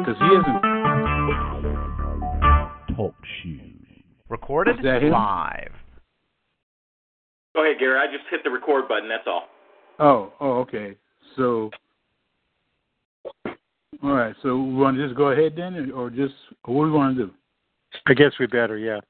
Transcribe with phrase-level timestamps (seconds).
[0.00, 0.62] Because he isn't.
[2.96, 3.76] Talk shoes.
[4.30, 5.72] Recorded Is that live.
[7.54, 7.98] Go ahead, Gary.
[7.98, 9.10] I just hit the record button.
[9.10, 9.48] That's all.
[9.98, 10.96] Oh, oh, okay.
[11.36, 11.70] So,
[14.02, 14.34] all right.
[14.42, 16.32] So we want to just go ahead then, or just
[16.64, 17.32] what do we want to do?
[18.06, 19.00] I guess we better, yeah.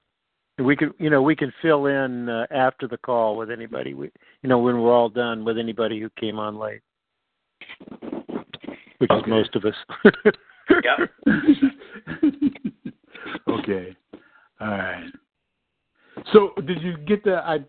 [0.58, 3.94] We could, you know, we can fill in uh, after the call with anybody.
[3.94, 4.10] We,
[4.42, 6.80] you know, when we're all done with anybody who came on late,
[8.98, 9.74] which is most of us.
[10.70, 11.10] Yep.
[13.48, 13.96] okay.
[14.60, 15.10] All right.
[16.32, 17.36] So, did you get the?
[17.36, 17.60] I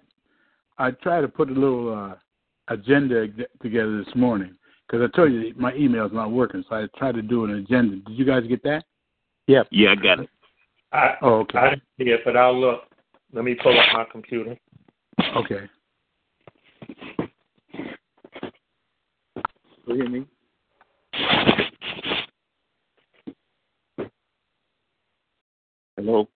[0.77, 2.15] I tried to put a little uh,
[2.73, 3.27] agenda
[3.61, 4.55] together this morning
[4.87, 7.97] because I told you my email's not working, so I tried to do an agenda.
[7.97, 8.85] Did you guys get that?
[9.47, 9.63] yeah.
[9.71, 10.29] Yeah, I got it.
[10.91, 11.57] I Oh, okay.
[11.57, 12.83] I didn't see it, but I'll look.
[13.33, 14.57] Let me pull up my computer.
[15.37, 15.69] Okay.
[19.87, 20.09] You hear
[26.03, 26.27] Hello.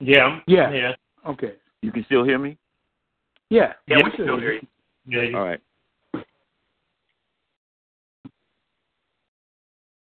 [0.00, 0.40] Yeah.
[0.46, 0.70] Yeah.
[0.70, 0.92] Yeah.
[1.26, 1.54] Okay.
[1.80, 2.58] You can still hear me?
[3.48, 3.72] Yeah.
[3.86, 4.66] Yeah, we can still hear you.
[5.06, 5.22] Yeah.
[5.22, 5.60] you- All right.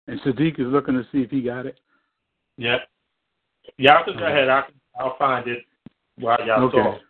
[0.07, 1.81] And Sadiq is looking to see if he got it.
[2.57, 2.79] Yeah.
[3.79, 4.49] Y'all can go ahead.
[4.49, 5.65] I can, I'll find it
[6.19, 6.77] while y'all Okay.
[6.77, 7.01] talk.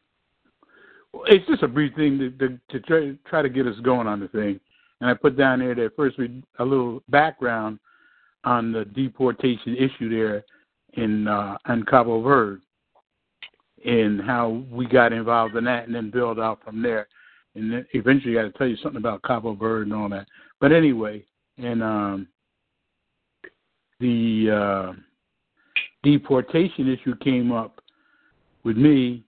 [1.12, 4.06] Well, it's just a brief thing to, to, to try, try to get us going
[4.06, 4.58] on the thing.
[5.00, 7.78] And I put down there that first we a little background
[8.44, 10.44] on the deportation issue there
[10.96, 11.56] in uh,
[11.88, 12.62] Cabo Verde
[13.84, 17.06] and how we got involved in that, and then build out from there.
[17.54, 20.26] And then eventually, I got to tell you something about Cabo Verde and all that.
[20.60, 21.24] But anyway,
[21.58, 22.28] and um,
[24.00, 24.92] the uh,
[26.02, 27.80] deportation issue came up
[28.64, 29.22] with me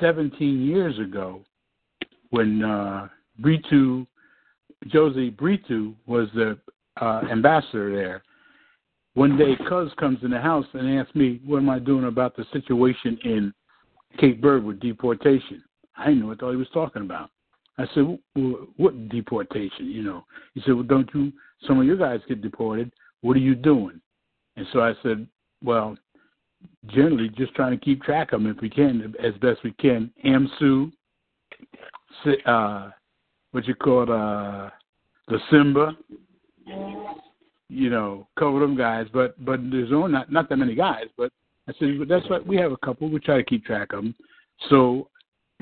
[0.00, 1.40] 17 years ago
[2.30, 3.08] when uh,
[3.38, 4.06] Brito,
[4.92, 6.58] Jose Brito was the
[7.00, 8.22] uh, ambassador there.
[9.18, 12.36] One day, Cuz comes in the house and asks me, what am I doing about
[12.36, 13.52] the situation in
[14.16, 15.60] Cape Verde with deportation?
[15.96, 17.28] I know what he was talking about.
[17.78, 20.24] I said, well, what deportation, you know?
[20.54, 21.32] He said, well, don't you,
[21.66, 22.92] some of your guys get deported.
[23.22, 24.00] What are you doing?
[24.56, 25.26] And so I said,
[25.64, 25.96] well,
[26.86, 30.12] generally just trying to keep track of them if we can, as best we can.
[30.24, 30.92] AMSU,
[32.46, 32.90] uh,
[33.50, 34.70] what you call it, uh,
[35.26, 35.96] the Simba,
[37.68, 39.06] you know, cover them guys.
[39.12, 41.06] But but there's only not not that many guys.
[41.16, 41.32] But
[41.68, 43.08] I said but that's what we have a couple.
[43.08, 44.14] We try to keep track of them.
[44.68, 45.08] So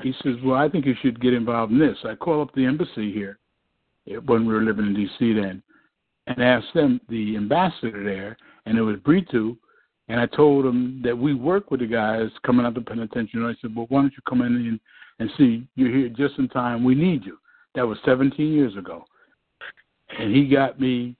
[0.03, 1.97] he says, well, I think you should get involved in this.
[2.03, 3.39] I call up the embassy here
[4.09, 5.33] eh, when we were living in D.C.
[5.33, 5.63] then,
[6.27, 9.57] and asked them, the ambassador there, and it was Brito,
[10.07, 13.43] and I told him that we work with the guys coming out the penitentiary.
[13.43, 14.79] And I said, well, why don't you come in and,
[15.19, 15.67] and see?
[15.75, 16.83] You're here just in time.
[16.83, 17.37] We need you.
[17.75, 19.05] That was 17 years ago.
[20.17, 21.15] And he got me.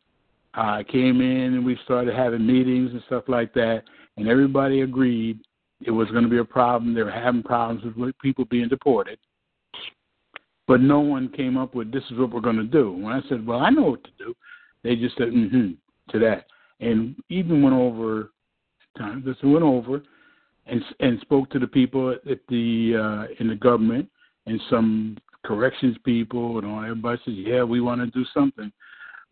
[0.58, 3.84] I came in and we started having meetings and stuff like that.
[4.18, 5.40] And everybody agreed
[5.86, 6.94] it was going to be a problem.
[6.94, 9.20] They were having problems with people being deported.
[10.68, 12.92] But no one came up with this is what we're going to do.
[12.92, 14.36] When I said, well, I know what to do,
[14.84, 15.72] they just said, mm-hmm,
[16.10, 16.48] to that.
[16.80, 18.32] And even went over
[18.98, 19.24] time.
[19.26, 20.02] Just went over
[20.66, 24.10] and and spoke to the people at the uh, in the government
[24.46, 26.84] and some corrections people and all.
[26.84, 28.72] Everybody says, "Yeah, we want to do something,"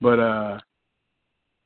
[0.02, 0.60] but uh,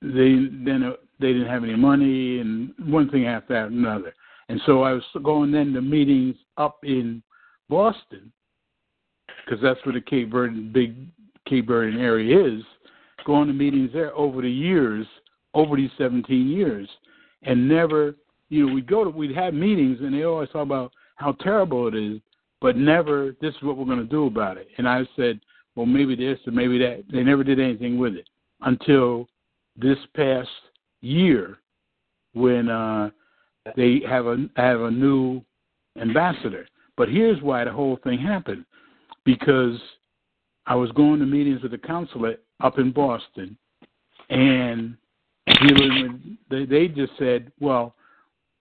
[0.01, 4.13] they then they didn't have any money and one thing after another.
[4.47, 7.21] And so I was going then to meetings up in
[7.69, 8.31] Boston
[9.45, 11.07] because that's where the Cape Verde big
[11.47, 12.63] Cape Verdean area is.
[13.25, 15.05] Going to meetings there over the years,
[15.53, 16.87] over these 17 years
[17.43, 18.15] and never
[18.49, 21.87] you know we'd go to we'd have meetings and they always talk about how terrible
[21.87, 22.19] it is
[22.61, 25.39] but never this is what we're going to do about it and i said
[25.75, 28.27] well maybe this or maybe that they never did anything with it
[28.61, 29.27] until
[29.79, 30.49] this past
[31.01, 31.57] year
[32.33, 33.09] when uh
[33.75, 35.41] they have a have a new
[35.99, 36.67] ambassador.
[36.97, 38.65] But here's why the whole thing happened.
[39.25, 39.79] Because
[40.65, 43.57] i was going to meetings with the consulate up in boston
[44.29, 44.95] and
[46.49, 47.95] they they just said, well,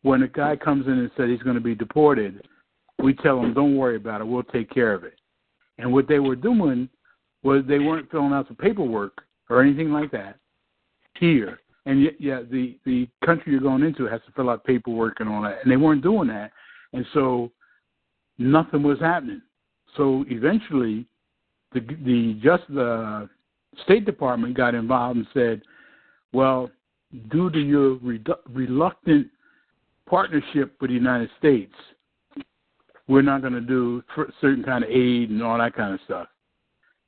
[0.03, 2.47] when a guy comes in and said he's going to be deported,
[3.03, 5.19] we tell him, don't worry about it, we'll take care of it.
[5.79, 6.89] And what they were doing
[7.43, 10.37] was they weren't filling out the paperwork or anything like that
[11.19, 15.21] here, and yet, yeah, the the country you're going into has to fill out paperwork
[15.21, 16.53] and all that, and they weren't doing that,
[16.93, 17.51] and so
[18.39, 19.43] nothing was happening.
[19.97, 21.07] So eventually,
[21.73, 23.29] the the just the
[23.85, 25.63] State Department got involved and said,
[26.33, 26.71] well,
[27.31, 29.29] due to your redu- reluctant
[30.09, 31.75] partnership with the United States,
[33.09, 34.03] we're not going to do
[34.41, 36.29] certain kind of aid and all that kind of stuff.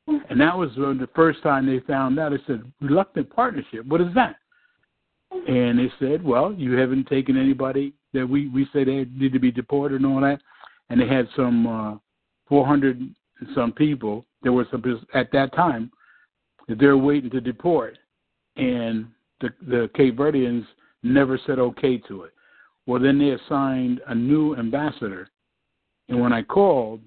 [0.07, 2.31] And that was the first time they found out.
[2.31, 3.85] They said, reluctant partnership.
[3.87, 4.37] What is that?
[5.49, 9.39] And they said, well, you haven't taken anybody that we we say they need to
[9.39, 10.41] be deported and all that.
[10.89, 11.97] And they had some uh,
[12.49, 13.15] 400
[13.55, 14.25] some people.
[14.43, 14.83] There were some
[15.15, 15.91] at that time
[16.69, 17.99] that they're waiting to deport,
[18.57, 19.07] and
[19.41, 20.67] the the Cape Verdeans
[21.03, 22.33] never said okay to it.
[22.87, 25.29] Well, then they assigned a new ambassador,
[26.09, 27.01] and when I called,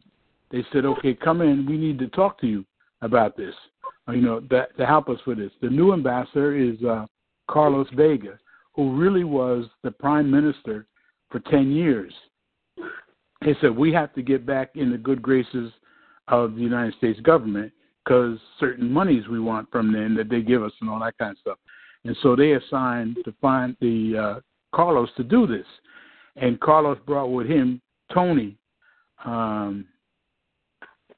[0.51, 1.65] they said, "Okay, come in.
[1.65, 2.65] We need to talk to you
[3.03, 3.53] about this.
[4.09, 7.05] You know, that to help us with this." The new ambassador is uh,
[7.49, 8.37] Carlos Veiga,
[8.73, 10.87] who really was the prime minister
[11.29, 12.13] for 10 years.
[13.43, 15.71] He said, We have to get back in the good graces
[16.27, 17.71] of the United States government
[18.03, 21.31] because certain monies we want from them that they give us and all that kind
[21.31, 21.57] of stuff.
[22.05, 24.39] And so they assigned to find the uh,
[24.75, 25.65] Carlos to do this.
[26.35, 27.81] And Carlos brought with him
[28.13, 28.57] Tony.
[29.23, 29.85] Um,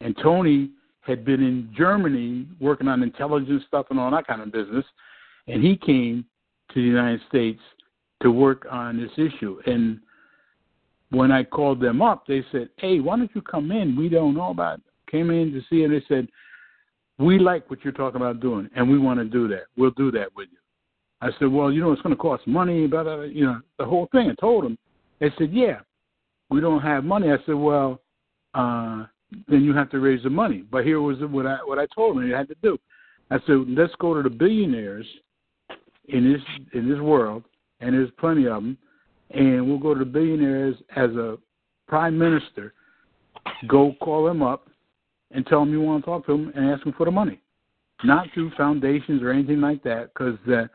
[0.01, 0.71] and Tony
[1.05, 4.85] had been in Germany working on intelligence stuff and all that kind of business
[5.47, 6.25] and he came
[6.73, 7.59] to the United States
[8.21, 9.59] to work on this issue.
[9.65, 9.99] And
[11.09, 13.95] when I called them up, they said, "Hey, why don't you come in?
[13.95, 14.83] We don't know about." It.
[15.11, 16.27] Came in to see, and they said,
[17.19, 19.65] "We like what you're talking about doing, and we want to do that.
[19.77, 20.57] We'll do that with you."
[21.21, 24.07] I said, "Well, you know, it's going to cost money, blah, you know, the whole
[24.07, 24.77] thing." I told them.
[25.19, 25.81] They said, "Yeah,
[26.49, 28.01] we don't have money." I said, "Well,
[28.55, 29.05] uh,
[29.47, 32.17] then you have to raise the money." But here was what I what I told
[32.17, 32.77] him you had to do.
[33.31, 35.07] I said, "Let's go to the billionaires
[36.09, 36.41] in this
[36.73, 37.43] in this world,
[37.79, 38.77] and there's plenty of them.
[39.31, 41.37] And we'll go to the billionaires as a
[41.87, 42.73] prime minister.
[43.67, 44.69] Go call them up
[45.31, 47.41] and tell them you want to talk to them and ask them for the money,
[48.03, 50.67] not through foundations or anything like that, because uh,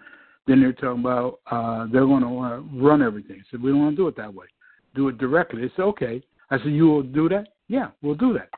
[0.47, 3.43] then they're talking about uh, they're going to want to run everything.
[3.51, 4.47] So we don't want to do it that way.
[4.95, 5.63] Do it directly.
[5.63, 6.23] They said, okay.
[6.51, 7.49] I said, you will do that?
[7.71, 8.51] Yeah, we'll do that.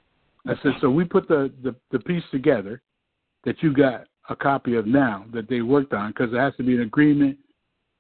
[0.47, 2.81] I said, so we put the, the, the piece together
[3.45, 6.63] that you got a copy of now that they worked on because it has to
[6.63, 7.37] be an agreement.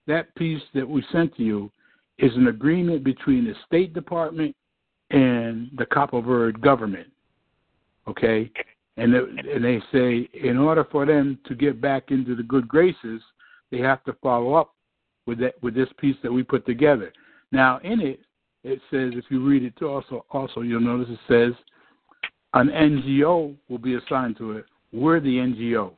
[0.07, 1.71] That piece that we sent to you
[2.19, 4.57] is an agreement between the State Department
[5.11, 7.09] and the Cape Verde government.
[8.09, 8.51] Okay?
[8.97, 13.21] And, and they say in order for them to get back into the good graces,
[13.71, 14.75] they have to follow up
[15.27, 17.13] with that with this piece that we put together.
[17.53, 18.21] Now in it,
[18.65, 21.53] it says if you read it also also you'll notice it says
[22.55, 24.67] an NGO will be assigned to it.
[24.93, 25.93] We're the NGO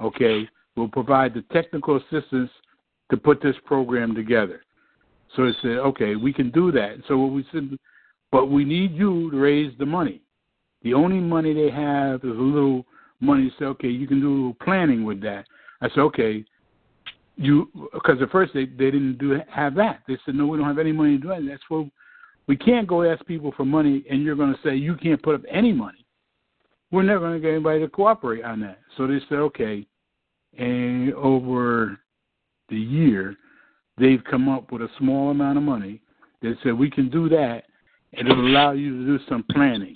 [0.00, 2.50] okay, we'll provide the technical assistance
[3.10, 4.62] to put this program together.
[5.36, 6.96] So it said, okay, we can do that.
[7.08, 7.76] So what we said,
[8.30, 10.22] but we need you to raise the money.
[10.82, 12.84] The only money they have is a little
[13.20, 13.52] money.
[13.58, 15.46] So okay, you can do a little planning with that.
[15.80, 16.44] I said, okay,
[17.36, 20.00] you because at first they they didn't do have that.
[20.06, 21.44] They said, no, we don't have any money to do that.
[21.48, 21.86] That's what
[22.46, 25.34] we can't go ask people for money, and you're going to say you can't put
[25.34, 26.04] up any money.
[26.90, 28.78] We're never going to get anybody to cooperate on that.
[28.96, 29.86] So they said, okay,
[30.58, 31.98] and over
[32.68, 33.36] the year,
[33.98, 36.00] they've come up with a small amount of money.
[36.42, 37.64] They said we can do that,
[38.12, 39.94] and it'll allow you to do some planning.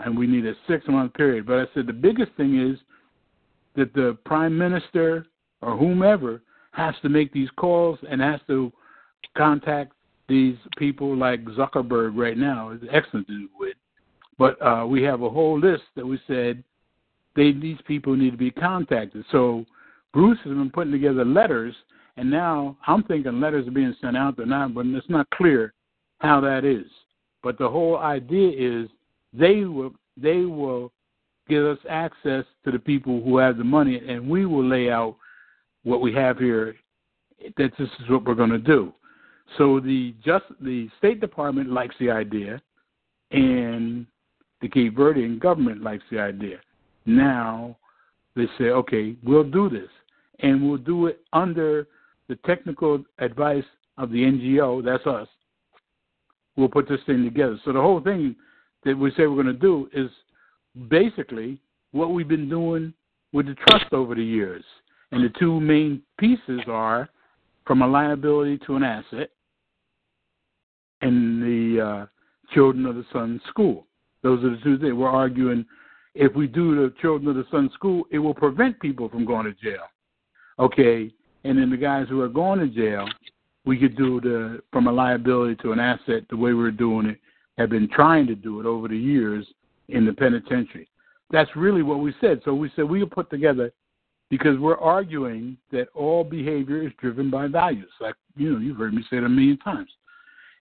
[0.00, 1.46] And we need a six month period.
[1.46, 2.78] But I said the biggest thing is
[3.76, 5.26] that the prime minister
[5.62, 6.42] or whomever
[6.74, 8.72] has to make these calls and has to
[9.36, 9.92] contact
[10.28, 13.76] these people like Zuckerberg right now is excellent to do with.
[14.38, 16.62] But uh, we have a whole list that we said
[17.36, 19.24] they these people need to be contacted.
[19.30, 19.64] So
[20.12, 21.74] Bruce has been putting together letters,
[22.16, 25.72] and now I'm thinking letters are being sent out to not, but it's not clear
[26.18, 26.86] how that is.
[27.42, 28.88] But the whole idea is
[29.32, 30.92] they will they will
[31.48, 35.16] give us access to the people who have the money, and we will lay out
[35.84, 36.76] what we have here.
[37.56, 38.92] That this is what we're going to do.
[39.58, 42.60] So the just the State Department likes the idea,
[43.30, 44.06] and
[44.60, 46.58] the Cape Verdean government likes the idea.
[47.06, 47.76] Now
[48.34, 49.88] they say, okay, we'll do this
[50.40, 51.86] and we'll do it under
[52.28, 53.64] the technical advice
[53.98, 54.84] of the NGO.
[54.84, 55.28] That's us.
[56.56, 57.58] We'll put this thing together.
[57.64, 58.34] So the whole thing
[58.84, 60.10] that we say we're going to do is
[60.88, 61.60] basically
[61.92, 62.92] what we've been doing
[63.32, 64.64] with the trust over the years.
[65.14, 67.08] And the two main pieces are
[67.66, 69.30] from a liability to an asset
[71.00, 72.06] and the uh,
[72.52, 73.86] Children of the Sun School.
[74.22, 74.94] Those are the two things.
[74.94, 75.64] We're arguing
[76.14, 79.46] if we do the Children of the Sun School, it will prevent people from going
[79.46, 79.84] to jail
[80.58, 81.10] okay,
[81.44, 83.08] and then the guys who are going to jail,
[83.64, 87.18] we could do the from a liability to an asset the way we're doing it.
[87.58, 89.46] Have been trying to do it over the years
[89.88, 90.88] in the penitentiary.
[91.30, 92.40] That's really what we said.
[92.44, 93.72] So we said we could put together
[94.34, 97.88] because we're arguing that all behavior is driven by values.
[98.00, 99.88] Like you know, you've heard me say it a million times,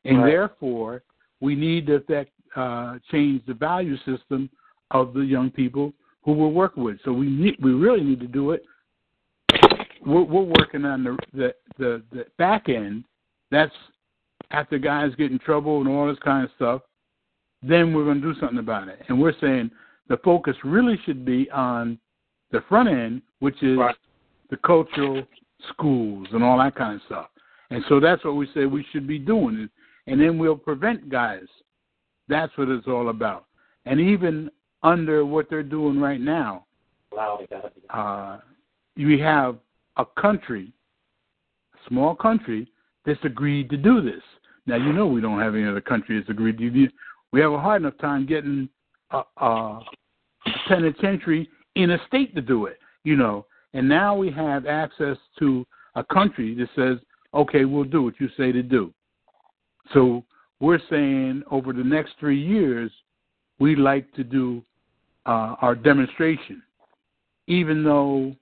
[0.06, 0.30] and Right.
[0.30, 1.02] therefore
[1.42, 4.48] we need to affect, uh, change the value system
[4.92, 5.92] of the young people
[6.24, 6.98] who we're working with.
[7.04, 8.64] So we need, we really need to do it.
[10.06, 13.06] We're, we're working on the, the the the back end.
[13.50, 13.74] That's
[14.52, 16.82] after guys get in trouble and all this kind of stuff.
[17.64, 19.00] Then we're going to do something about it.
[19.08, 19.72] And we're saying
[20.10, 21.98] the focus really should be on
[22.54, 23.98] the front end, which is Right.
[24.50, 25.28] the cultural
[25.70, 27.30] schools and all that kind of stuff.
[27.72, 29.70] And so that's what we say we should be doing.
[30.08, 31.48] And then we'll prevent guys.
[32.28, 33.48] That's what it's all about.
[33.86, 34.50] And even
[34.84, 36.66] under what they're doing right now,
[37.90, 38.40] uh,
[38.96, 39.58] we have
[39.98, 40.72] a country,
[41.74, 42.72] a small country,
[43.06, 44.24] that's agreed to do this.
[44.66, 46.88] Now, you know we don't have any other country that's agreed to do
[47.32, 48.70] We have a hard enough time getting
[49.12, 49.80] a, a
[50.68, 53.46] penitentiary in a state to do it, you know.
[53.74, 55.66] And now we have access to
[55.96, 56.98] a country that says,
[57.34, 58.94] okay, we'll do what you say to do.
[59.94, 60.24] So
[60.60, 62.92] we're saying over the next three years,
[63.60, 64.64] we'd like to do
[65.26, 66.62] uh, our demonstration,
[67.48, 68.36] even though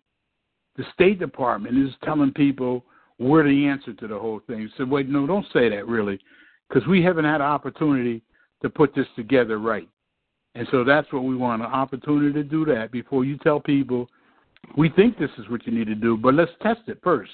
[0.77, 2.83] the State Department is telling people
[3.19, 4.69] we're the answer to the whole thing.
[4.77, 6.19] So wait, no, don't say that really,
[6.67, 8.21] because we haven't had an opportunity
[8.61, 9.87] to put this together right.
[10.55, 14.09] And so that's what we want an opportunity to do that before you tell people
[14.77, 17.31] we think this is what you need to do, but let's test it first.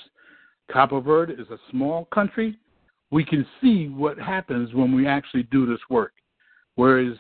[0.72, 2.58] Cabo Verde is a small country.
[3.12, 6.14] We can see what happens when we actually do this work.
[6.76, 7.18] Whereas,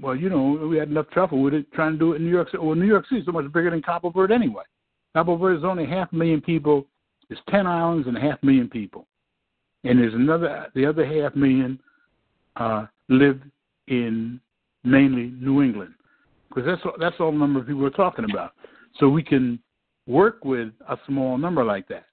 [0.00, 2.30] well, you know, we had enough trouble with it trying to do it in New
[2.30, 2.62] York City.
[2.62, 4.64] Well, New York City is so much bigger than Cabo Verde anyway.
[5.14, 6.86] Cabo Verde is only half a million people.
[7.30, 9.06] It's 10 islands and half a half million people.
[9.84, 11.78] And there's another, the other half million
[12.56, 13.40] uh, live
[13.88, 14.40] in
[14.84, 15.94] mainly New England,
[16.48, 18.52] because that's that's all the number of people we're talking about.
[18.98, 19.58] So we can
[20.06, 22.06] work with a small number like that,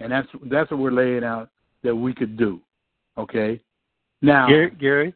[0.00, 1.50] and that's that's what we're laying out
[1.82, 2.60] that we could do.
[3.16, 3.60] Okay.
[4.20, 5.14] Now, Gary, Gary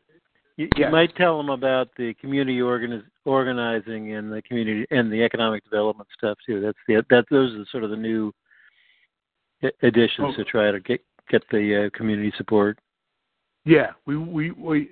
[0.57, 5.23] you, you might tell them about the community organiz, organizing and the community and the
[5.23, 6.61] economic development stuff too.
[6.61, 8.33] That's the that those are sort of the new
[9.83, 10.37] additions Oh.
[10.37, 11.01] to try to get
[11.31, 12.79] get the uh, community support.
[13.65, 14.91] Yeah, we we we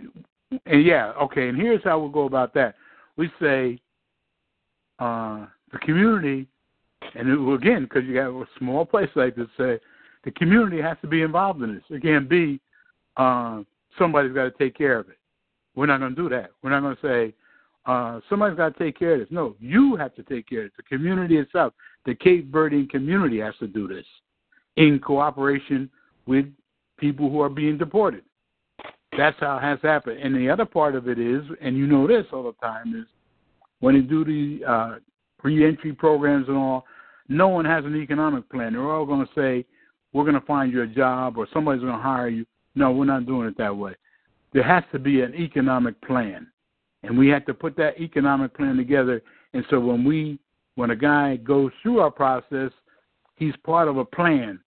[0.67, 2.75] and yeah, okay, and here's how we'll go about that.
[3.17, 3.81] We say
[4.99, 6.49] uh the community
[7.15, 9.79] and it, again, because you got a small place like this, say
[10.25, 11.83] the community has to be involved in this.
[11.91, 12.61] It can't be
[13.17, 13.63] uh,
[13.99, 15.19] somebody's got to take care of it.
[15.75, 16.51] We're not going to do that.
[16.63, 17.35] We're not going to say
[17.87, 19.29] uh, somebody's got to take care of this.
[19.31, 20.73] No, you have to take care of it.
[20.77, 21.73] The community itself,
[22.05, 24.05] the Cape Verdean community, has to do this
[24.77, 25.91] in cooperation
[26.27, 26.47] with
[26.99, 28.23] people who are being deported.
[29.17, 30.21] That's how it has happened.
[30.21, 33.07] And the other part of it is, and you know this all the time, is
[33.81, 34.95] when they do the uh,
[35.43, 36.85] reentry programs and all,
[37.29, 38.73] no one has an economic plan.
[38.73, 39.67] They're all going to say,
[40.13, 42.47] we're going to find you a job or somebody's going to hire you.
[42.75, 43.95] No, we're not doing it that way.
[44.53, 46.49] There has to be an economic plan.
[47.03, 49.23] And we have to put that economic plan together.
[49.55, 50.39] And so when we,
[50.75, 52.71] when a guy goes through our process,
[53.37, 54.61] he's part of a plan.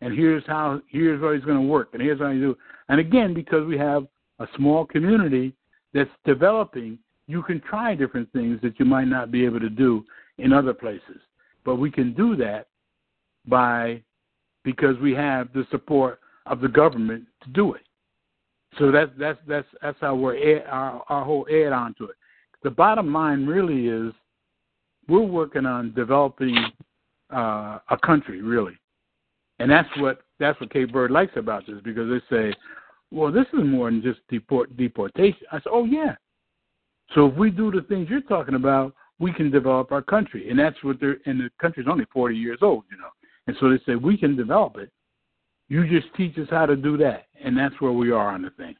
[0.00, 1.90] And here's how, here's how he's going to work.
[1.92, 2.58] And here's how you do.
[2.88, 4.06] And again, because we have
[4.38, 5.54] a small community
[5.94, 10.04] that's developing, you can try different things that you might not be able to do
[10.38, 11.20] in other places.
[11.64, 12.68] But we can do that
[13.46, 14.02] by
[14.64, 17.82] because we have the support of the government to do it.
[18.78, 22.16] So that's that's that's that's how we're add, our our whole add on to it.
[22.62, 24.12] The bottom line really is
[25.08, 26.56] we're working on developing
[27.32, 28.76] uh, a country really,
[29.58, 32.54] and that's what that's what Cape Verde likes about this because they say,
[33.10, 35.46] well, this is more than just deport deportation.
[35.50, 36.14] I said, oh yeah.
[37.14, 40.58] So if we do the things you're talking about, we can develop our country, and
[40.58, 41.18] that's what they're.
[41.24, 43.08] And the country's only 40 years old, you know.
[43.46, 44.90] And so they say we can develop it.
[45.68, 48.50] You just teach us how to do that, and that's where we are on the
[48.50, 48.74] thing.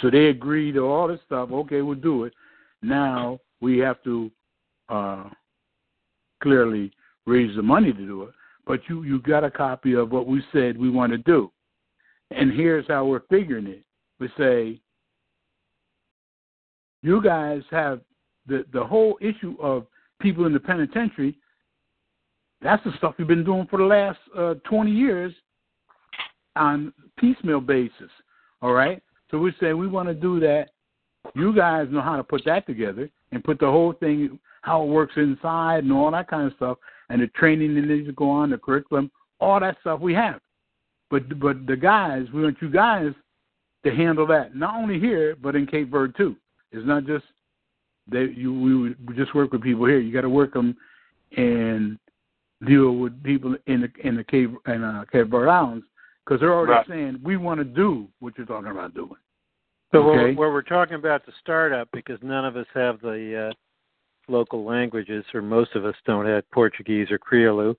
[0.00, 1.50] So they agree to all this stuff.
[1.50, 2.32] Okay, we'll do it.
[2.82, 4.30] Now we have to
[4.88, 5.24] uh,
[6.42, 6.92] clearly
[7.26, 8.34] raise the money to do it.
[8.66, 11.52] But you you got a copy of what we said we want to do,
[12.30, 13.84] and here's how we're figuring it.
[14.18, 14.80] We say
[17.02, 18.00] you guys have
[18.46, 19.86] the the whole issue of
[20.20, 21.38] people in the penitentiary.
[22.62, 25.32] That's the stuff we've been doing for the last uh, 20 years
[26.56, 28.10] on piecemeal basis.
[28.62, 29.02] All right.
[29.30, 30.70] So we say we want to do that.
[31.34, 34.88] You guys know how to put that together and put the whole thing, how it
[34.88, 36.78] works inside and all that kind of stuff.
[37.08, 39.10] And the training that needs to go on, the curriculum,
[39.40, 40.40] all that stuff we have.
[41.10, 43.12] But but the guys, we want you guys
[43.84, 46.36] to handle that not only here but in Cape Verde too.
[46.72, 47.24] It's not just
[48.10, 49.98] that you we just work with people here.
[49.98, 50.76] You got to work them
[51.36, 51.98] and
[52.66, 55.86] deal with people in the in the Cape in uh, Cape Verde Islands
[56.24, 56.86] because they're already Right.
[56.88, 59.16] saying we want to do what you're talking about doing.
[59.92, 60.16] So Okay.
[60.16, 63.54] where, where we're talking about the startup, because none of us have the uh,
[64.28, 67.76] local languages, or most of us don't have Portuguese or Criollo,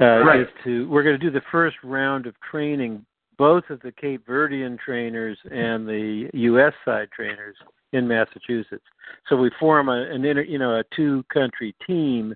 [0.00, 0.40] uh, Right.
[0.40, 3.04] is to we're going to do the first round of training,
[3.38, 6.72] both of the Cape Verdean trainers and the U.S.
[6.84, 7.56] side trainers
[7.92, 8.84] in Massachusetts.
[9.28, 12.34] So we form a, an inter, you know a two country team,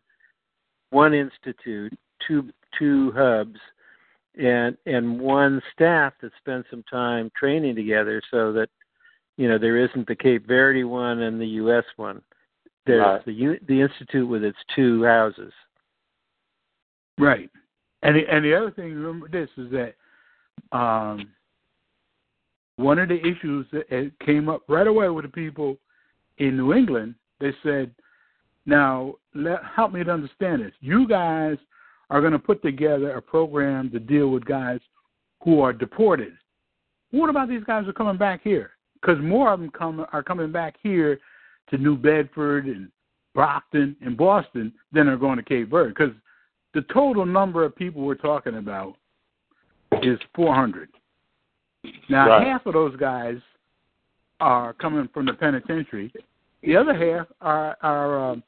[0.90, 1.92] one institute,
[2.26, 3.58] two two hubs,
[4.38, 8.68] and and one staff that spends some time training together so that
[9.36, 11.84] you know there isn't the Cape Verde one and the U.S.
[11.96, 12.22] one.
[12.86, 13.24] There's Right.
[13.24, 15.52] the the institute with its two houses.
[17.18, 17.50] Right.
[18.02, 19.94] And the, and the other thing, remember this is that
[20.76, 21.28] um,
[22.76, 25.76] one of the issues that came up right away with the people
[26.38, 27.14] in New England.
[27.38, 27.94] They said,
[28.66, 30.72] "Now, let, help me to understand this.
[30.80, 31.58] You guys
[32.10, 34.80] are going to put together a program to deal with guys
[35.42, 36.32] who are deported.
[37.12, 38.72] What about these guys who are coming back here?
[38.94, 41.18] Because more of them come are coming back here
[41.70, 42.90] to New Bedford and
[43.34, 45.90] Brockton and Boston than are going to Cape Verde.
[45.96, 46.14] Because
[46.74, 48.96] the total number of people we're talking about
[50.02, 50.88] is 400.
[52.08, 52.46] Now, Right.
[52.46, 53.40] half of those guys
[54.40, 56.12] are coming from the penitentiary.
[56.62, 58.42] The other half are are um,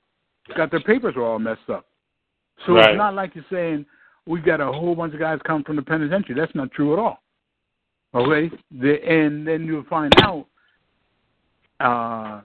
[0.56, 1.86] got their papers all messed up.
[2.66, 2.90] So Right.
[2.90, 3.86] it's not like you're saying
[4.26, 6.34] we've got a whole bunch of guys come from the penitentiary.
[6.34, 7.22] That's not true at all.
[8.14, 10.46] Okay, the, and then you'll find out
[11.80, 12.42] uh,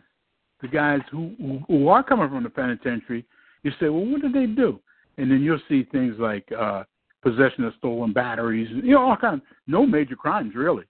[0.61, 3.25] the guys who, who are coming from the penitentiary.
[3.63, 4.79] You say, well, what did they do?
[5.17, 6.83] And then you'll see things like uh,
[7.21, 9.41] possession of stolen batteries, you know, all kinds.
[9.65, 10.85] No major crimes really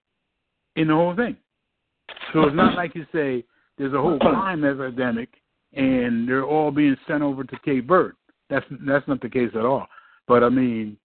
[0.76, 1.36] in the whole thing.
[2.32, 3.44] So it's not like you say
[3.76, 5.28] there's a whole crime epidemic
[5.74, 8.16] and they're all being sent over to Cape Verde.
[8.48, 9.86] That's that's not the case at all.
[10.26, 10.96] But I mean,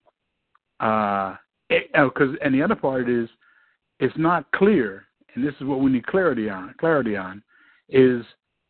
[0.79, 1.35] uh,
[1.69, 3.27] because and the other part is
[3.99, 6.73] it's not clear, and this is what we need clarity on.
[6.79, 7.43] Clarity on
[7.89, 8.23] is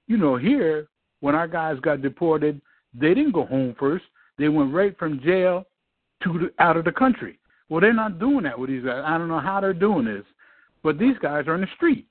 [0.08, 0.88] you know here
[1.22, 2.62] when our guys got deported,
[2.94, 4.06] they didn't go home first.
[4.38, 5.66] They went right from jail
[6.24, 7.40] to the, out of the country.
[7.70, 9.04] Well, they're not doing that with these guys.
[9.06, 10.26] I don't know how they're doing this,
[10.84, 12.08] but these guys are in the street.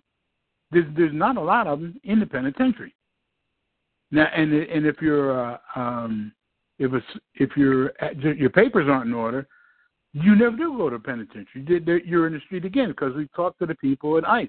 [0.71, 2.95] There's there's not a lot of them in the penitentiary.
[4.11, 6.33] Now, and and if you're uh, um,
[6.79, 7.93] if it's if your
[8.35, 9.47] your papers aren't in order,
[10.13, 12.03] you never do go to penitentiary.
[12.05, 14.49] You're in the street again because we talked to the people at ICE,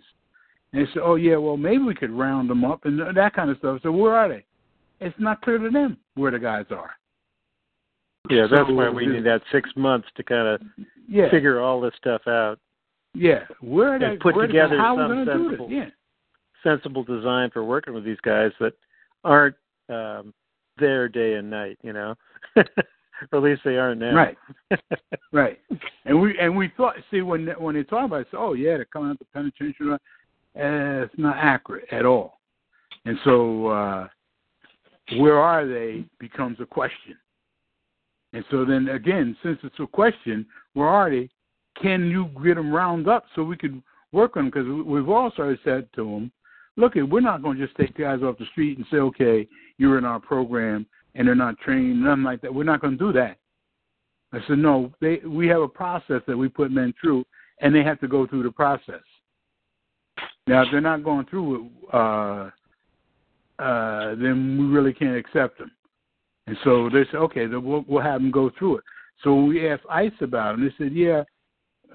[0.73, 3.49] and they said, "Oh yeah, well maybe we could round them up and that kind
[3.49, 4.43] of stuff." So where are they?
[4.99, 6.91] It's not clear to them where the guys are.
[8.29, 10.62] Yeah, that's So why we need that six months to kind of
[11.07, 12.57] Yeah, figure all this stuff out.
[13.13, 13.45] yeah.
[13.62, 14.17] Where are and they?
[14.17, 15.49] put where together how some are we gonna do this?
[15.59, 15.89] sensible- Yeah,
[16.63, 18.73] sensible design for working with these guys that
[19.23, 19.55] aren't
[19.89, 20.33] um,
[20.77, 22.15] there day and night, you know,
[22.55, 22.63] or
[23.33, 24.15] at least they aren't now.
[24.15, 24.38] Right.
[25.33, 25.59] right.
[26.05, 26.95] And we and we thought.
[27.12, 29.97] See, when when they talk about, it, say, oh yeah, they're coming out the penitentiary.
[30.56, 32.39] Uh, it's not accurate at all.
[33.06, 34.08] And so, uh,
[35.18, 37.18] where are they becomes a question.
[38.34, 41.30] And so then again, since it's a question, where are they?
[41.82, 44.52] Can you get them round up so we could work on them?
[44.52, 46.32] Because we've also said to them,
[46.78, 49.98] look, we're not going to just take guys off the street and say, okay, you're
[49.98, 50.86] in our program
[51.16, 52.54] and they're not trained, nothing like that.
[52.54, 53.38] We're not going to do that.
[54.32, 57.24] I said, no, they, we have a process that we put men through,
[57.62, 59.04] and they have to go through the process.
[60.47, 62.49] Now, if they're not going through it, uh,
[63.60, 65.71] uh, then we really can't accept them.
[66.47, 68.84] And so they said, okay, we'll, we'll have them go through it.
[69.23, 71.23] So we asked ICE about it, and they said, yeah,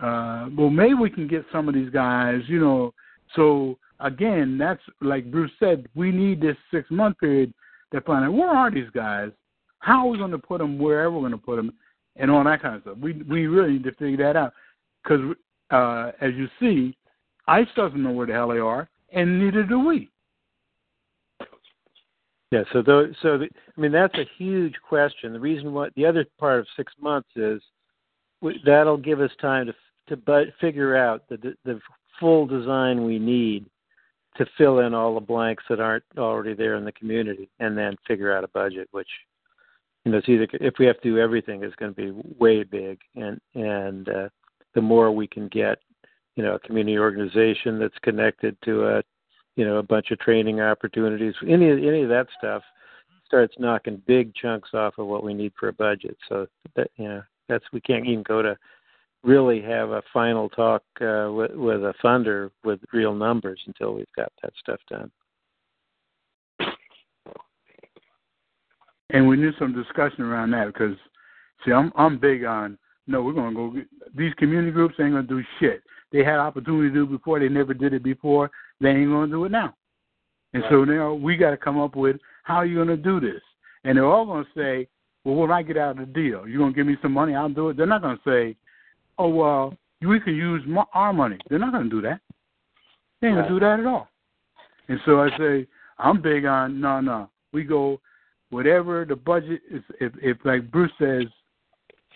[0.00, 2.94] uh, well, maybe we can get some of these guys, you know.
[3.34, 7.52] So again, that's like Bruce said, we need this six month period
[7.92, 9.30] to find out where are these guys,
[9.80, 11.72] how are we going to put them wherever we're going to put them,
[12.16, 12.98] and all that kind of stuff.
[12.98, 14.52] We we really need to figure that out
[15.02, 15.34] because
[15.70, 16.96] uh, as you see,
[17.48, 20.10] ICE doesn't know where the hell they are, and neither do we.
[22.50, 22.62] Yeah.
[22.72, 25.32] So though, so the, I mean, that's a huge question.
[25.32, 27.60] The reason why the other part of six months is
[28.64, 29.74] that'll give us time to
[30.08, 31.80] to but figure out the the
[32.18, 33.66] full design we need
[34.36, 37.96] to fill in all the blanks that aren't already there in the community, and then
[38.06, 39.08] figure out a budget, which
[40.04, 42.62] you know, it's either if we have to do everything, it's going to be way
[42.62, 44.28] big, and and uh,
[44.74, 45.78] the more we can get,
[46.38, 49.02] you know, a community organization that's connected to a,
[49.56, 52.62] you know, a bunch of training opportunities, any any of that stuff,
[53.26, 56.16] starts knocking big chunks off of what we need for a budget.
[56.28, 56.46] So
[56.76, 58.56] that you know that's we can't even go to
[59.24, 64.06] really have a final talk uh, with, with a funder with real numbers until we've
[64.14, 65.10] got that stuff done.
[69.10, 70.94] And we need some discussion around that because,
[71.64, 73.70] see, I'm I'm big on no, we're gonna go.
[73.70, 75.82] Get, these community groups ain't gonna do shit.
[76.12, 77.38] They had opportunity to do before.
[77.38, 78.50] They never did it before.
[78.80, 79.74] They ain't gonna do it now.
[80.54, 80.72] And right.
[80.72, 83.42] so now we got to come up with how are you gonna do this.
[83.84, 84.88] And they're all gonna say,
[85.24, 87.48] well, when I get out of the deal, you're gonna give me some money, I'll
[87.48, 87.76] do it.
[87.76, 88.56] They're not gonna say,
[89.18, 90.62] oh well, we can use
[90.94, 91.38] our money.
[91.48, 92.20] They're not gonna do that.
[93.20, 93.48] They ain't right.
[93.48, 94.08] gonna do that at all.
[94.88, 95.66] And so I say,
[95.98, 97.30] I'm big on no, no.
[97.52, 98.00] We go
[98.50, 99.82] whatever the budget is.
[100.00, 101.24] If, if like Bruce says,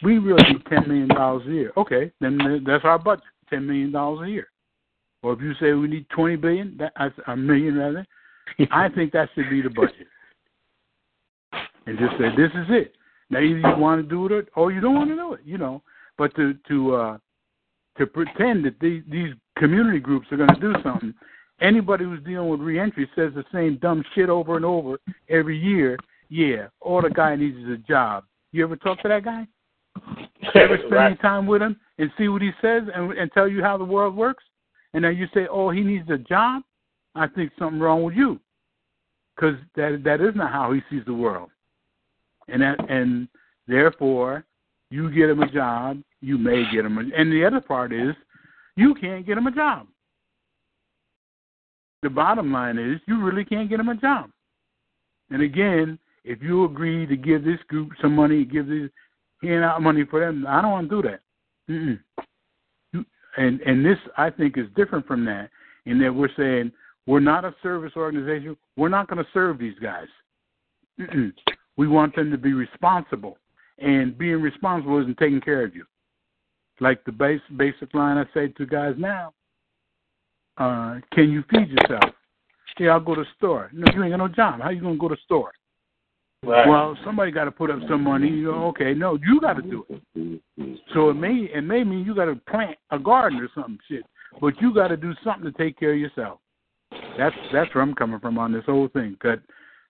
[0.02, 1.72] we really need ten million dollars a year.
[1.76, 4.48] Okay, then that's our budget, ten million dollars a year.
[5.22, 8.06] Or if you say we need twenty billion, that's a million rather.
[8.72, 10.06] I think that should be the budget.
[11.86, 12.94] And just say this is it.
[13.30, 15.58] Now either you want to do it or you don't want to do it, you
[15.58, 15.82] know.
[16.18, 17.18] But to to uh
[17.98, 21.14] to pretend that these these community groups are going to do something,
[21.60, 25.96] anybody who's dealing with reentry says the same dumb shit over and over every year.
[26.28, 28.24] Yeah, all the guy needs is a job.
[28.52, 29.46] You ever talk to that guy?
[30.54, 31.06] ever spend right.
[31.06, 33.84] any time with him and see what he says and, and tell you how the
[33.84, 34.44] world works?
[34.94, 36.62] And then you say, "Oh, he needs a job."
[37.14, 38.40] I think something wrong with you,
[39.34, 41.50] because that that is not how he sees the world,
[42.48, 43.28] and that and
[43.66, 44.44] therefore
[44.90, 46.98] you get him a job, you may get him.
[46.98, 48.14] A, and the other part is,
[48.76, 49.86] you can't get him a job.
[52.02, 54.30] The bottom line is, you really can't get him a job.
[55.30, 58.90] And again, if you agree to give this group some money, give this
[59.42, 60.46] hand out money for them.
[60.46, 61.20] I don't want to do that.
[61.70, 61.98] Mm-mm.
[63.36, 65.50] And and this I think is different from that
[65.86, 66.70] in that we're saying
[67.06, 68.56] we're not a service organization.
[68.76, 70.06] We're not going to serve these guys.
[71.00, 71.32] Mm-mm.
[71.76, 73.38] We want them to be responsible,
[73.78, 75.84] and being responsible isn't taking care of you.
[76.80, 79.32] Like the base basic line I say to guys now:
[80.58, 82.14] uh, Can you feed yourself?
[82.78, 83.70] Yeah, I'll go to the store.
[83.72, 84.60] No, you ain't got no job.
[84.60, 85.52] How you gonna go to the store?
[86.44, 86.68] Right.
[86.68, 88.28] Well, somebody got to put up some money.
[88.28, 90.82] You know, okay, no, you got to do it.
[90.92, 94.04] So it may it may mean you got to plant a garden or something shit,
[94.40, 96.40] but you got to do something to take care of yourself.
[97.16, 99.16] That's that's where I'm coming from on this whole thing.
[99.22, 99.38] Cause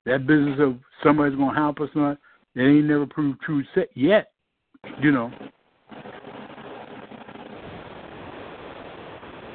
[0.05, 2.19] that business of somebody's gonna help us not,
[2.55, 3.62] it ain't never proved true
[3.95, 4.33] yet.
[5.01, 5.33] You know.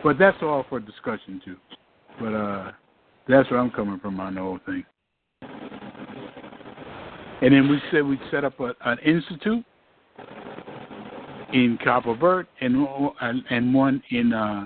[0.04, 1.58] But that's all for discussion too.
[2.20, 2.72] But uh
[3.28, 4.84] that's where I'm coming from on the whole thing.
[7.41, 9.63] And then we said we'd set up a, an institute
[11.54, 12.88] in Cabo Verde and
[13.50, 14.65] and one in uh,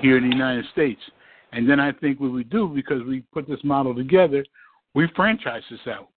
[0.00, 1.00] here in the United States.
[1.52, 4.44] And then I think what we do because we put this model together,
[4.94, 6.08] we franchise this out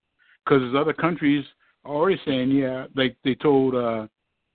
[0.44, 1.44] because there's other countries
[1.84, 4.06] are already saying, yeah, like they told uh,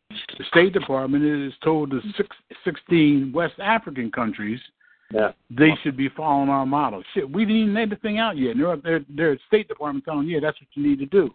[0.10, 2.30] the State Department is told the six,
[2.64, 4.60] 16 West African countries
[5.12, 5.32] yeah.
[5.50, 7.04] They should be following our model.
[7.14, 8.56] Shit, we didn't even lay the thing out yet.
[8.58, 11.34] They're they're they're State Department telling you, yeah, that's what you need to do.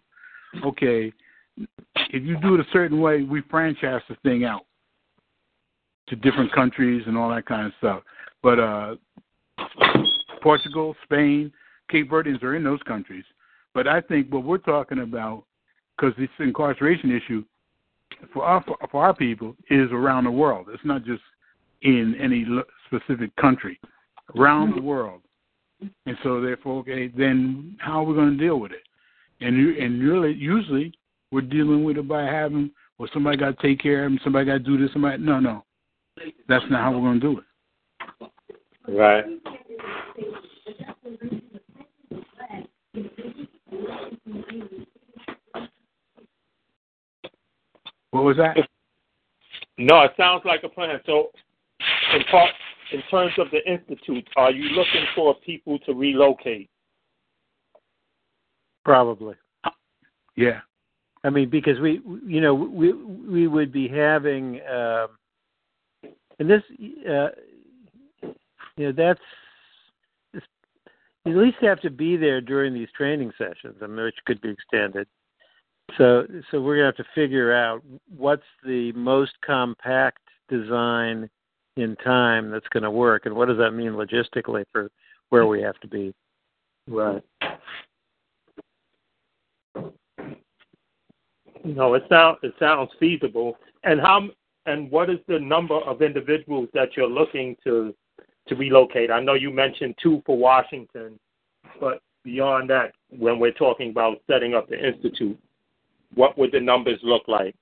[0.65, 1.13] Okay,
[1.57, 4.65] if you do it a certain way, we franchise the thing out
[6.07, 8.03] to different countries and all that kind of stuff.
[8.41, 8.95] But uh
[10.41, 11.51] Portugal, Spain,
[11.89, 13.25] Cape Verdeans are in those countries.
[13.73, 15.43] But I think what we're talking about,
[15.95, 17.43] because this incarceration issue
[18.33, 20.67] for our for our people is around the world.
[20.73, 21.21] It's not just
[21.81, 22.45] in any
[22.89, 23.79] specific country,
[24.37, 24.85] around the mm-hmm.
[24.85, 25.21] world.
[26.05, 28.83] And so, therefore, okay, then how are we going to deal with it?
[29.41, 30.93] And you, and really, usually,
[31.31, 34.45] we're dealing with it by having, well, somebody got to take care of them, somebody
[34.45, 35.23] got to do this, somebody.
[35.23, 35.63] No, no,
[36.47, 37.45] that's not how we're going to do it.
[38.91, 39.23] Right.
[48.11, 48.57] What was that?
[49.77, 50.99] No, it sounds like a plan.
[51.05, 51.29] So,
[52.13, 52.49] in part,
[52.91, 56.69] in terms of the institute, are you looking for people to relocate?
[58.83, 59.35] Probably.
[60.35, 60.61] Yeah.
[61.23, 65.07] I mean, because we, you know, we we would be having, uh,
[66.39, 66.63] and this,
[67.09, 67.29] uh,
[68.77, 69.19] you know, that's
[71.25, 74.41] you at least have to be there during these training sessions, I mean, which could
[74.41, 75.07] be extended.
[75.97, 77.83] So, so we're gonna have to figure out
[78.15, 81.29] what's the most compact design
[81.75, 84.89] in time that's going to work, and what does that mean logistically for
[85.29, 86.13] where we have to be?
[86.87, 87.23] Right.
[91.63, 93.57] No, it sounds it sounds feasible.
[93.83, 94.29] And how
[94.65, 97.93] and what is the number of individuals that you're looking to
[98.47, 99.11] to relocate?
[99.11, 101.19] I know you mentioned two for Washington,
[101.79, 105.37] but beyond that, when we're talking about setting up the institute,
[106.15, 107.55] what would the numbers look like?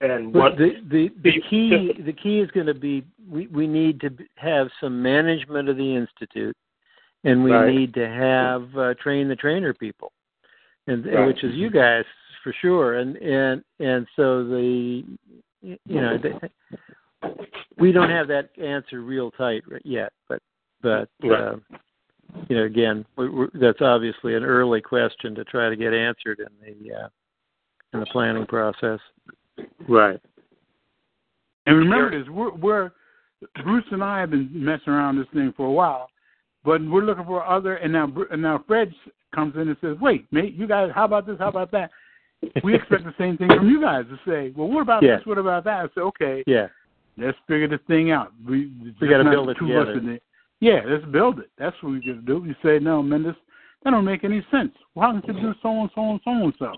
[0.00, 3.66] And But what the the, the key the key is going to be we we
[3.66, 6.56] need to have some management of the institute,
[7.24, 7.74] and we Right.
[7.74, 10.12] need to have uh, train the trainer people,
[10.86, 11.26] and Right.
[11.26, 12.04] which is you guys
[12.42, 12.98] for sure.
[12.98, 15.04] And and and so the
[15.62, 16.50] you know the,
[17.78, 20.42] we don't have that answer real tight yet, but
[20.82, 21.08] but.
[21.22, 21.40] Right.
[21.40, 21.56] Uh,
[22.48, 26.40] you know, again, we, we, that's obviously an early question to try to get answered
[26.40, 27.08] in the uh,
[27.92, 28.98] in the planning process.
[29.88, 30.20] Right,
[31.66, 32.92] And remember this: we're, we're
[33.62, 36.08] Bruce and I have been messing around this thing for a while,
[36.64, 37.76] but we're looking for other.
[37.76, 38.92] And now, and now Fred
[39.34, 41.36] comes in and says, "Wait, mate, you guys, how about this?
[41.38, 41.90] How about that?"
[42.62, 45.16] We expect the same thing from you guys to say, "Well, what about Yeah.
[45.16, 45.26] this?
[45.26, 46.68] What about that?" I say, "Okay, Yeah.
[47.16, 48.32] let's figure this thing out.
[48.46, 50.20] We We gotta build it two of us together.
[50.60, 51.50] Yeah, let's build it.
[51.58, 52.44] That's what we got to do.
[52.46, 53.36] You say, no, man, this
[53.84, 54.72] that don't make any sense.
[54.94, 55.58] Why can you do mm-hmm.
[55.62, 56.72] so and so and so and so?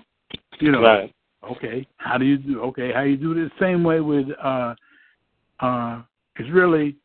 [0.60, 1.14] You know, right,
[1.50, 2.62] okay, how do you do?
[2.62, 3.50] Okay, how you do this?
[3.60, 4.74] Same way with uh,
[5.60, 6.02] uh,
[6.36, 6.96] it's really.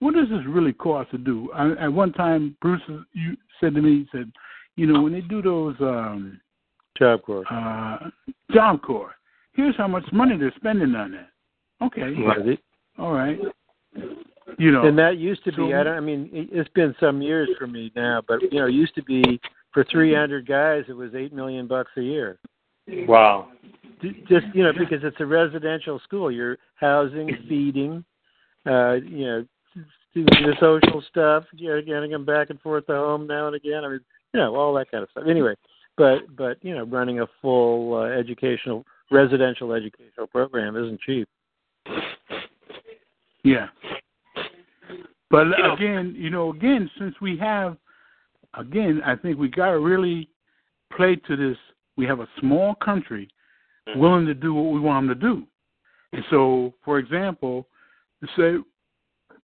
[0.00, 1.50] What does this really cost to do?
[1.52, 2.80] I, at one time, Bruce,
[3.12, 4.32] you said to me, he said,
[4.76, 6.40] you know, when they do those um,
[6.98, 7.44] Job Corps.
[7.52, 8.08] uh,
[8.50, 9.14] Job Corps,
[9.52, 11.28] here's how much money they're spending on that.
[11.82, 12.58] Okay, Right.
[12.98, 13.38] all right.
[14.58, 17.22] You know, And that used to be, I don't, I mean, it- it's been some
[17.22, 19.40] years for me now, but, you know, it used to be
[19.72, 22.38] for 300 guys, it was 8 million bucks a year.
[23.06, 23.48] Wow,
[24.02, 26.30] D- Just, you know, because it's a residential school.
[26.30, 28.04] You're housing, feeding,
[28.66, 29.44] uh, you know,
[30.14, 33.56] doing the social stuff, you know, getting them back and forth to home now and
[33.56, 33.84] again.
[33.84, 34.00] I mean,
[34.32, 35.24] you know, all that kind of stuff.
[35.28, 35.54] Anyway,
[35.96, 41.28] but, but, you know, running a full uh, educational, residential educational program isn't cheap.
[43.44, 43.68] Yeah.
[45.30, 47.76] But You know- again, you know, again, since we have,
[48.54, 50.28] again, I think we got to really
[50.96, 51.56] play to this.
[52.00, 53.28] We have a small country
[53.94, 55.46] willing to do what we want them to do.
[56.14, 57.66] And so, for example,
[58.22, 59.36] to say,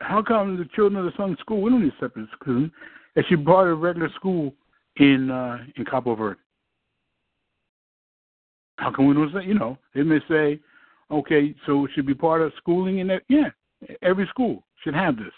[0.00, 2.70] how come the children of the Sun School, we don't need separate school,
[3.16, 4.54] it should be part of regular school
[4.98, 6.38] in uh, in Cabo Verde?
[8.76, 10.60] How come we don't say, you know, they may say,
[11.10, 13.50] okay, so it should be part of schooling in that, yeah,
[14.02, 15.34] every school should have this.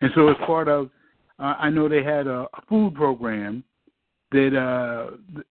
[0.00, 0.90] And so it's part of,
[1.38, 3.62] uh, I know they had a, a food program
[4.32, 5.42] that, uh,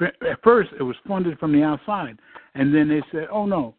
[0.00, 2.18] at, first it was funded from the outside.
[2.54, 3.74] And then they said, oh no,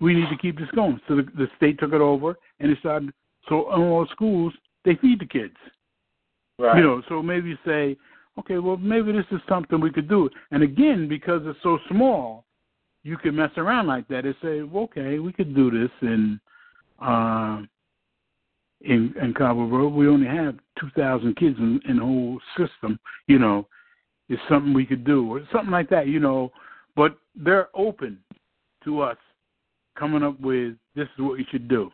[0.00, 1.00] we need to keep this going.
[1.08, 3.12] So the, the state took it over and it started,
[3.48, 4.52] so in all schools,
[4.84, 5.56] they feed the kids.
[6.58, 7.96] right, You know, so maybe you say,
[8.38, 10.28] okay, well, maybe this is something we could do.
[10.50, 12.44] And again, because it's so small,
[13.02, 16.40] you can mess around like that and say, well, okay, we could do this in
[17.00, 17.62] uh,
[18.82, 19.94] in in Cabo Verde.
[19.94, 22.98] We only have two thousand kids in, in the whole system.
[23.28, 23.68] You know,
[24.28, 26.08] it's something we could do or something like that.
[26.08, 26.50] You know,
[26.94, 28.18] but they're open
[28.84, 29.18] to us
[29.98, 31.90] coming up with this is what you should do.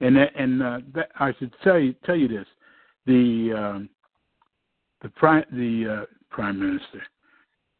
[0.00, 2.46] And that, and uh, that, I should tell you tell you this:
[3.06, 3.88] the um,
[5.02, 7.02] the prime the uh, prime minister,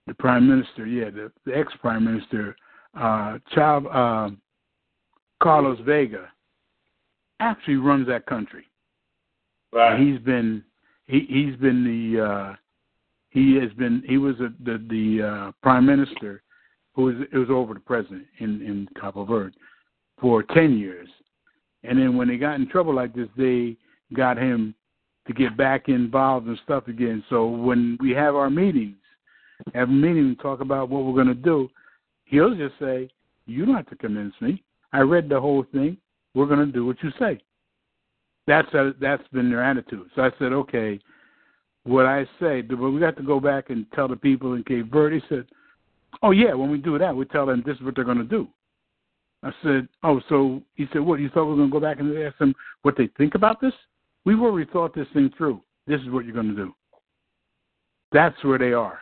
[0.07, 2.57] the prime minister, yeah, the, the ex prime minister,
[2.99, 4.31] uh, Child, uh,
[5.43, 6.27] Carlos Veiga,
[7.41, 8.65] actually runs that country.
[9.73, 10.63] right, He's been
[11.07, 12.55] he he's been the uh,
[13.31, 16.43] he has been he was a, the the uh, prime minister
[16.95, 19.57] who was it was over the president in in Cabo Verde
[20.21, 21.09] for ten years,
[21.85, 23.77] and then when they got in trouble like this, they
[24.15, 24.75] got him
[25.27, 27.23] to get back involved and stuff again.
[27.31, 28.97] So when we have our meetings,
[29.75, 31.71] have a meeting and talk about what we're going to do,
[32.25, 33.09] he'll just say,
[33.47, 34.63] "You don't have to convince me.
[34.93, 35.97] I read the whole thing.
[36.35, 37.41] We're going to do what you say."
[38.47, 40.11] That's a, that's been their attitude.
[40.17, 40.99] So I said, okay,
[41.85, 44.91] what I say, but we got to go back and tell the people in Cape
[44.91, 45.21] Verde.
[45.21, 45.47] He said,
[46.23, 48.25] oh yeah, when we do that, we tell them this is what they're going to
[48.25, 48.49] do.
[49.43, 51.21] I said, oh, so he said, what?
[51.21, 53.61] You thought we were going to go back and ask them what they think about
[53.61, 53.73] this?
[54.25, 55.63] We've already thought this thing through.
[55.87, 56.75] This is what you're going to do.
[58.13, 58.99] That's where they are.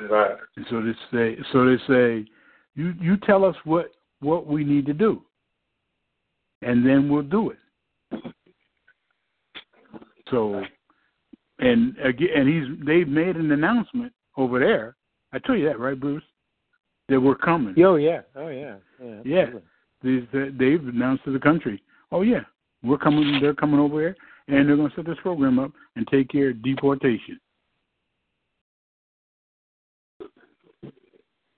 [0.00, 2.28] right, And so they say, so they say,
[2.74, 5.22] you you tell us what what we need to do,
[6.62, 7.58] and then we'll do it.
[10.30, 10.62] So,
[11.58, 14.96] and again, and he's they've made an announcement over there.
[15.32, 16.22] I tell you that, right, Bruce?
[17.08, 17.74] That we're coming.
[17.82, 18.20] Oh, yeah.
[18.36, 18.76] Oh, yeah.
[19.02, 19.20] Yeah.
[19.24, 19.38] Yeah.
[19.40, 19.68] absolutely.
[20.02, 22.42] These, uh, they've announced to the country, oh yeah,
[22.82, 23.38] we're coming.
[23.40, 24.16] They're coming over here,
[24.46, 27.40] and they're going to set this program up and take care of deportation.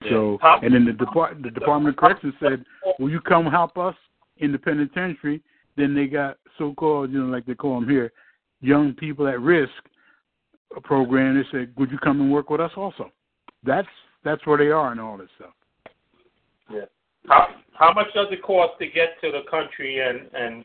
[0.08, 2.64] So, and then the depart the Department of Corrections said,
[2.98, 3.94] "Will you come help us
[4.38, 5.42] in the penitentiary?"
[5.76, 8.10] Then they got so-called, you know, like they call them here,
[8.60, 9.70] young people at risk
[10.82, 11.36] program.
[11.36, 13.10] They said, "Would you come and work with us also?"
[13.64, 13.88] That's
[14.24, 15.54] that's where they are and all this stuff.
[16.70, 16.84] Yeah.
[17.28, 20.64] How how much does it cost to get to the country and and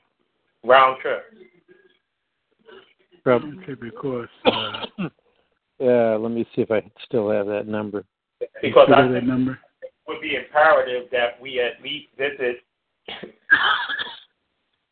[0.64, 1.24] round trip?
[3.24, 3.58] Probably.
[3.64, 4.86] Okay, because uh,
[5.80, 8.06] Uh, let me see if I still have that number.
[8.62, 9.60] Because I know that think number.
[9.82, 12.64] it would be imperative that we at least visit.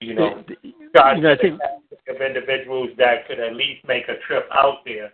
[0.03, 0.73] You know, You
[1.21, 1.59] know, I think
[2.07, 5.13] of individuals that could at least make a trip out there.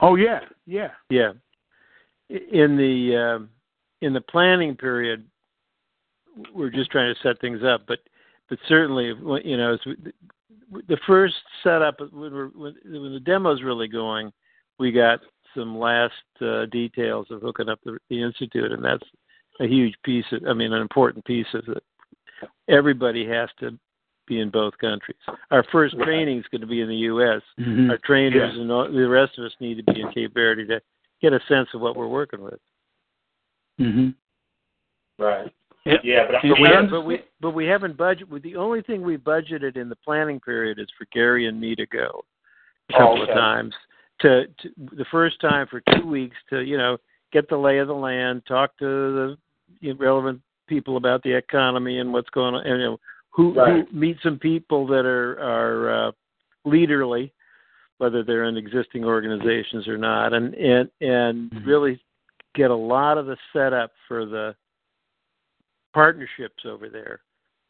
[0.00, 0.90] Oh yeah, yeah.
[1.10, 1.32] Yeah.
[2.28, 3.50] In the um,
[4.00, 5.24] in the planning period,
[6.54, 7.98] we're just trying to set things up, but
[8.48, 9.06] but certainly,
[9.44, 9.96] you know, as we,
[10.88, 14.32] the first setup when, we're, when when the demo's really going,
[14.78, 15.20] we got
[15.56, 19.04] some last uh, details of hooking up the, the institute, and that's
[19.60, 20.26] a huge piece.
[20.32, 21.82] Of, I mean, an important piece of it.
[22.68, 23.76] Everybody has to
[24.28, 25.16] be in both countries.
[25.50, 26.04] Our first Right.
[26.04, 27.90] training is going to be in the U.S Mhm.
[27.90, 28.60] our trainers Yeah.
[28.62, 30.80] and all, the rest of us need to be in Cape Verde to
[31.20, 32.60] get a sense of what we're working with.
[33.80, 34.14] Mhm.
[35.18, 35.52] Right.
[35.84, 35.96] Yeah.
[36.02, 38.28] Yeah, but, And but But we we, but we but we haven't budget.
[38.42, 41.86] The only thing we budgeted in the planning period is for Gary and me to
[41.86, 42.24] go
[42.90, 43.32] a couple Oh, okay.
[43.32, 43.74] of times.
[44.20, 46.98] To, to the first time for two weeks to you know
[47.32, 49.38] get the lay of the land, talk to the
[49.80, 53.00] you know, relevant people about the economy and what's going on, and, you know,
[53.38, 53.86] who, Right.
[53.88, 56.12] who meet some people that are are uh,
[56.66, 57.30] leaderly,
[57.98, 61.64] whether they're in existing organizations or not, and and and Mhm.
[61.66, 62.00] really
[62.54, 64.56] get a lot of the setup for the
[65.94, 67.20] partnerships over there.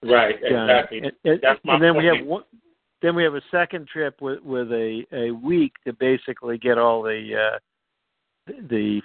[0.05, 0.99] right, exactly.
[0.99, 2.45] And, and- That's my and then we have one.
[3.03, 7.03] Then we have a second trip with with a a week to basically get all
[7.03, 7.59] the uh,
[8.71, 9.03] the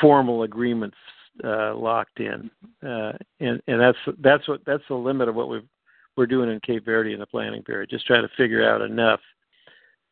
[0.00, 0.96] formal agreements
[1.44, 2.50] uh, locked in,
[2.82, 5.68] uh, and and that's that's what that's the limit of what we've
[6.16, 7.90] we're doing in Cape Verde in the planning period.
[7.90, 9.20] Just trying to figure out enough,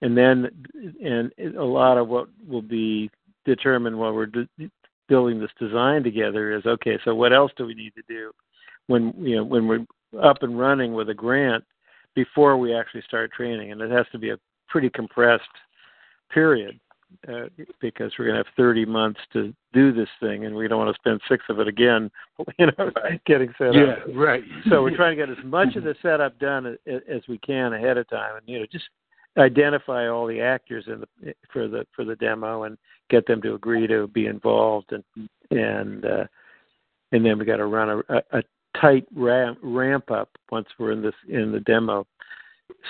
[0.02, 0.48] and then
[1.02, 3.11] and a lot of what will be
[3.44, 4.70] determined while we're d-
[5.08, 6.98] building this design together is okay.
[7.04, 8.30] So what else do we need to do
[8.87, 9.87] when you know when we're
[10.22, 11.64] up and running with a grant
[12.14, 15.44] before we actually start training, and it has to be a pretty compressed
[16.30, 16.78] period
[17.29, 17.47] uh,
[17.81, 20.94] because we're going to have 30 months to do this thing, and we don't want
[20.94, 22.11] to spend six of it again,
[22.59, 22.90] you know,
[23.27, 23.99] getting set Yeah, up.
[24.14, 24.42] right.
[24.68, 27.73] So we're trying to get as much of the setup done as, as we can
[27.73, 28.85] ahead of time, and you know, just
[29.37, 32.77] identify all the actors in the for the for the demo and
[33.11, 36.25] get them to agree to be involved, and and uh,
[37.12, 38.42] and then we got to run a, a, a
[38.81, 42.07] tight ramp ramp up once we're in this in the demo,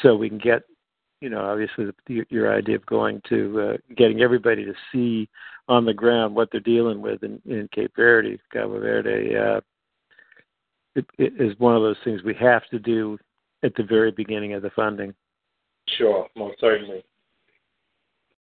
[0.02, 0.62] so we can get
[1.20, 5.28] you know obviously the, your, your idea of going to uh, getting everybody to see
[5.68, 9.37] on the ground what they're dealing with in, in Cape Verde, Cabo Verde.
[9.37, 9.61] Uh,
[10.94, 13.18] it, it is one of those things we have to do
[13.62, 15.14] at the very beginning of the funding.
[15.96, 17.04] Sure, most certainly.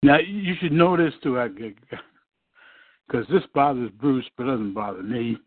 [0.03, 1.43] Now you should know this too,
[3.07, 5.37] because this bothers Bruce, but doesn't bother me.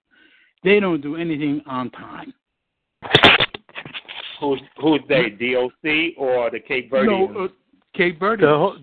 [0.64, 2.34] They don't do anything on time.
[4.40, 5.30] Who's who's they?
[5.30, 7.06] DOC or the Cape Verde?
[7.06, 7.48] No, uh,
[7.94, 8.44] Cape Verde.
[8.44, 8.76] The whole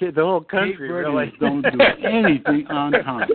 [0.00, 3.28] the whole country Cape really don't do anything on time.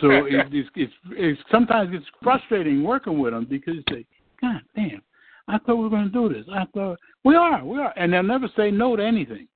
[0.00, 4.04] So it, it's, it's it's sometimes it's frustrating working with them because they,
[4.40, 5.00] God damn,
[5.48, 6.44] I thought we were going to do this.
[6.52, 9.48] I thought we are, we are, and they'll never say no to anything.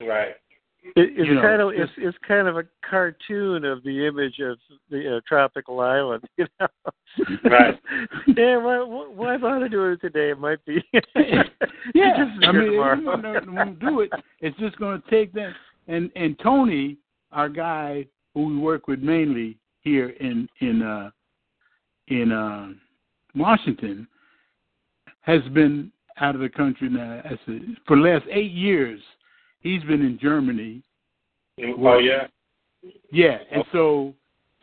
[0.00, 0.34] right.
[0.84, 4.38] It, it's You know, kind of it's- it's kind of a cartoon of the image
[4.40, 4.58] of
[4.90, 6.24] the uh, tropical island.
[6.36, 6.66] You know,
[7.44, 7.78] Right.
[8.36, 8.78] yeah, why,
[9.14, 10.30] why bother doing it today?
[10.30, 10.82] It might be.
[11.94, 12.98] Yeah, Just I mean, tomorrow.
[12.98, 14.10] if won't do it.
[14.40, 15.52] It's just going to take that.
[15.86, 16.96] And and Tony,
[17.30, 21.10] our guy who we work with mainly here in in uh,
[22.08, 22.68] in uh,
[23.34, 24.08] Washington,
[25.20, 27.22] has been out of the country now
[27.86, 29.00] for the last eight years.
[29.64, 30.82] He's been in Germany.
[31.58, 32.28] Oh yeah.
[33.10, 34.14] Yeah, and so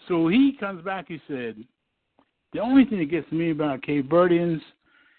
[0.07, 1.07] so he comes back.
[1.07, 1.55] He said,
[2.53, 4.61] the only thing that gets me about Cape Verdeans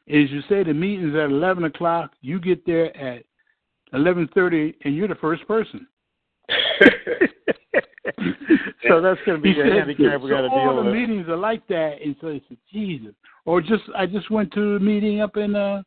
[0.07, 2.13] is you say the meeting's at eleven o'clock.
[2.21, 3.25] You get there at
[3.93, 5.87] eleven thirty, and you're the first person.
[8.89, 10.85] so that's going to be He the said, handicap we so got to all deal
[10.85, 13.15] the meetings are like that, and so he said, Jesus.
[13.47, 15.83] Or just I just went to a meeting up in uh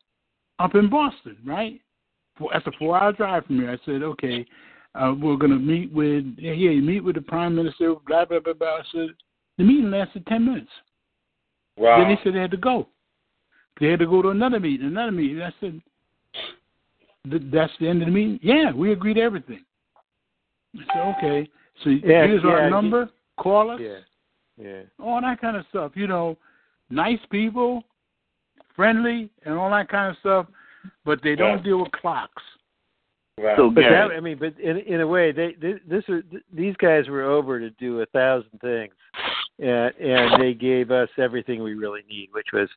[0.59, 1.79] up in Boston, right?
[2.37, 3.71] For, that's a four-hour drive from here.
[3.71, 4.45] I said, okay,
[4.95, 7.95] uh, we're going to meet with yeah, you meet with the prime minister.
[8.07, 8.77] Blah blah blah blah.
[8.77, 9.07] I said
[9.57, 10.71] the meeting lasted ten minutes.
[11.77, 11.99] Wow.
[11.99, 12.87] Then they said they had to go.
[13.79, 15.41] They had to go to another meeting, another meeting.
[15.41, 15.81] I said,
[17.51, 18.39] that's the end of the meeting?
[18.41, 19.65] Yeah, we agreed to everything.
[20.75, 21.49] I said, okay.
[21.83, 23.09] So Yeah, here's yeah, our number.
[23.37, 23.81] Call us.
[23.81, 23.99] Yeah,
[24.57, 24.81] yeah.
[25.03, 25.91] All that kind of stuff.
[25.95, 26.37] You know,
[26.89, 27.83] nice people,
[28.75, 30.47] friendly, and all that kind of stuff.
[31.03, 31.63] But they don't Yeah.
[31.63, 32.43] deal with clocks.
[33.37, 33.57] Right.
[33.57, 36.23] So But Gary, that, I mean, but in in a way, they, they this are
[36.53, 38.93] these guys were over to do a thousand things,
[39.59, 42.69] and and they gave us everything we really need, which was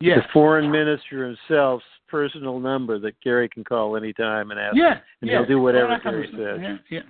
[0.00, 0.16] Yeah.
[0.16, 4.76] the foreign minister himself's personal number that Gary can call anytime and ask.
[4.76, 4.98] Yeah.
[5.20, 5.38] And yeah.
[5.38, 6.60] he'll do whatever Well, Gary says.
[6.60, 6.76] Yeah.
[6.90, 7.02] Yeah.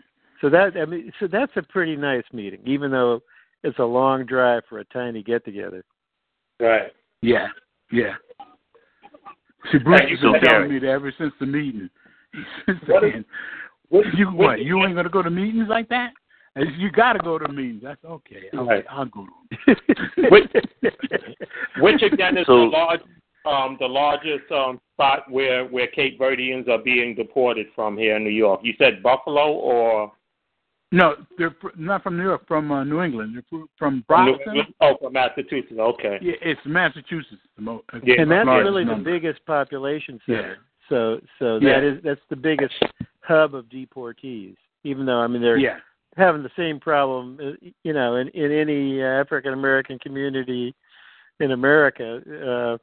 [0.42, 3.22] So that I mean, so that's a pretty nice meeting, even though
[3.62, 5.84] it's a long drive for a tiny get together.
[6.60, 6.92] Right.
[7.22, 7.48] Yeah.
[7.90, 8.16] Yeah.
[9.72, 11.88] See, Bruce Thank you has been telling me that ever since the meeting.
[12.66, 13.24] He's What is- saying,
[13.88, 14.60] What, you what- what?
[14.60, 16.12] You ain't gonna go to meetings like that?
[16.78, 17.82] You got to go to meetings.
[17.82, 18.44] That's okay.
[18.54, 18.84] okay Right.
[18.88, 19.30] I'll go to
[19.66, 19.76] them.
[20.30, 20.44] Which,
[21.80, 23.00] which again is So- the large,
[23.46, 28.24] um, the largest um, spot where where Cape Verdeans are being deported from here in
[28.24, 28.60] New York.
[28.62, 30.12] You said Buffalo or
[30.94, 32.46] No, they're fr- not from New York.
[32.46, 33.34] From uh, New England.
[33.34, 34.62] They're fr- from Boston.
[34.80, 35.74] Oh, from Massachusetts.
[35.78, 36.18] Okay.
[36.22, 37.42] Yeah, it's Massachusetts.
[37.56, 38.20] The most, Yeah.
[38.22, 39.10] and that's really number.
[39.10, 40.38] the biggest population center.
[40.38, 40.42] Yeah.
[40.42, 40.58] center.
[40.88, 41.80] So so Yeah.
[41.80, 42.74] that is that's the biggest
[43.22, 44.56] hub of deportees.
[44.84, 45.78] Even though I mean they're Yeah.
[46.16, 50.74] having the same problem, uh, you know, in in any uh, African American community
[51.40, 52.22] in America.
[52.26, 52.78] Uh,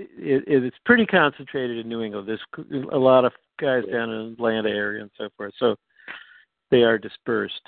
[0.00, 2.28] it, it's pretty concentrated in New England.
[2.28, 5.54] There's a lot of guys down in the Atlanta area and so forth.
[5.58, 5.74] So
[6.70, 7.62] they are dispersed.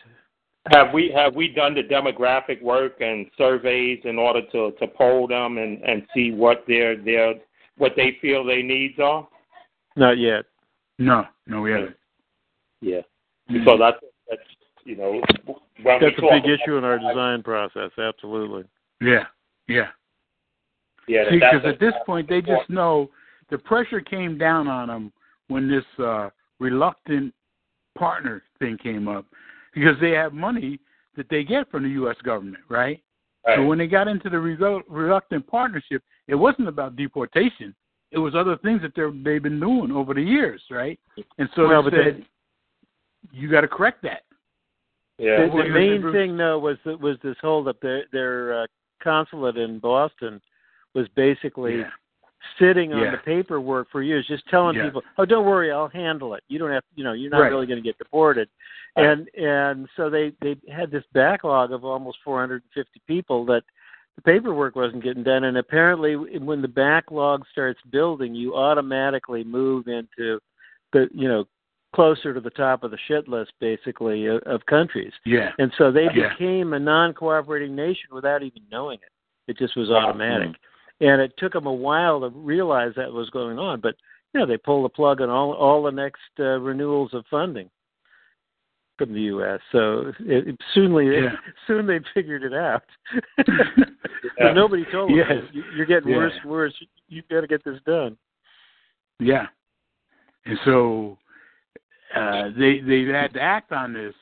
[0.72, 5.26] Have we have we done the demographic work and surveys in order to to poll
[5.26, 7.34] them and and see what their their
[7.78, 9.26] what they feel their needs are?
[9.96, 10.44] Not yet.
[10.98, 11.96] No, no, we haven't.
[12.82, 13.01] Yeah.
[13.64, 13.96] So that's
[14.28, 14.42] that's
[14.84, 17.90] you know when That's we a big issue in our design process.
[17.98, 18.64] Absolutely.
[19.01, 19.24] Yeah.
[19.66, 19.88] Yeah.
[21.09, 23.11] Yeah, See, because at this point they just know
[23.51, 25.12] the pressure came down on them
[25.48, 26.30] when this uh,
[26.61, 27.34] reluctant
[27.99, 29.26] partner thing came up,
[29.74, 30.78] because they have money
[31.16, 32.16] that they get from the U.S.
[32.24, 33.03] government, right?
[33.47, 33.57] right.
[33.57, 37.74] So when they got into the relu- reluctant partnership, it wasn't about deportation.
[38.12, 40.99] It was other things that they're, they've been doing over the years, right?
[41.38, 42.26] And so Well, they but said,
[43.32, 44.22] you got to correct that.
[45.18, 45.47] yeah.
[45.47, 47.80] The, the main Bruce- thing though was that was this holdup.
[47.80, 48.66] Their their uh,
[49.03, 50.41] consulate in Boston
[50.95, 51.91] was basically Yeah.
[52.59, 53.11] Sitting on Yeah.
[53.12, 54.84] the paperwork for years, just telling Yeah.
[54.84, 56.43] people, "Oh, don't worry, I'll handle it.
[56.49, 57.51] You don't have, you know, you're not Right.
[57.51, 58.49] really going to get deported."
[58.97, 63.62] And and so they they had this backlog of almost 450 people that
[64.16, 65.45] the paperwork wasn't getting done.
[65.45, 70.41] And apparently, when the backlog starts building, you automatically move into
[70.93, 71.47] the you know
[71.93, 75.12] closer to the top of the shit list, basically, of, of countries.
[75.24, 75.53] Yeah.
[75.59, 76.28] And so they Yeah.
[76.30, 79.11] became a non-cooperating nation without even knowing it.
[79.51, 80.55] It just was automatic,
[81.01, 83.80] and it took them a while to realize that was going on.
[83.80, 83.96] But
[84.32, 87.68] you know, they pulled the plug on all all the next uh, renewals of funding
[88.98, 89.61] from the U.S.
[89.72, 91.30] So it, it soon, Yeah.
[91.66, 92.82] soon they figured it out.
[93.38, 93.55] Yeah.
[94.38, 95.16] but nobody told them.
[95.16, 95.42] Yes.
[95.53, 96.18] "You- You're getting Yeah.
[96.18, 96.74] worse worse.
[97.09, 98.16] You've got to get this done.
[99.18, 99.46] Yeah.
[100.46, 101.18] And so
[102.14, 104.14] uh, they they had to act on this,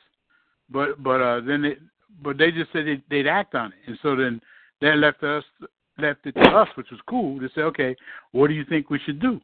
[0.69, 1.77] but but uh, then they
[2.21, 4.41] but they just said they'd, they'd act on it, and so then
[4.81, 5.43] that left us
[6.01, 7.95] left it to us, which was cool, to say, okay,
[8.31, 9.39] what do you think we should do?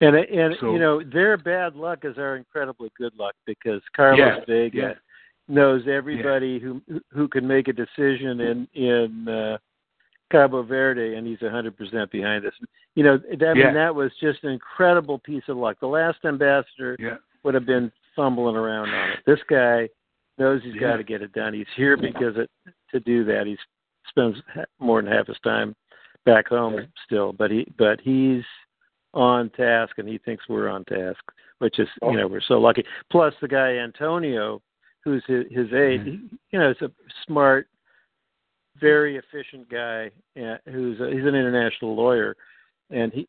[0.00, 4.18] And and So- you know their bad luck is our incredibly good luck because Carlos
[4.18, 4.94] Yeah, Veiga yeah.
[5.48, 6.82] knows everybody who
[7.12, 9.58] who can make a decision in in uh,
[10.30, 12.52] Cabo Verde, and he's a hundred percent behind us.
[12.94, 15.78] You know, I mean that was just an incredible piece of luck.
[15.80, 17.16] The last ambassador Yeah.
[17.42, 19.20] would have been fumbling around on it.
[19.24, 19.88] This guy
[20.38, 20.80] knows he's Yeah.
[20.80, 21.54] got to get it done.
[21.54, 22.50] He's here because it
[22.90, 23.46] to do that.
[23.46, 23.56] He
[24.08, 24.36] spends
[24.78, 25.74] more than half his time
[26.24, 28.42] back home still, but he but he's
[29.14, 31.20] on task and he thinks we're on task,
[31.58, 32.84] which is you know we're so lucky.
[33.10, 34.60] Plus the guy Antonio,
[35.04, 36.90] who's his, his aide, he, you know, is a
[37.26, 37.68] smart,
[38.80, 42.36] very efficient guy uh, who's a, he's an international lawyer,
[42.90, 43.26] and he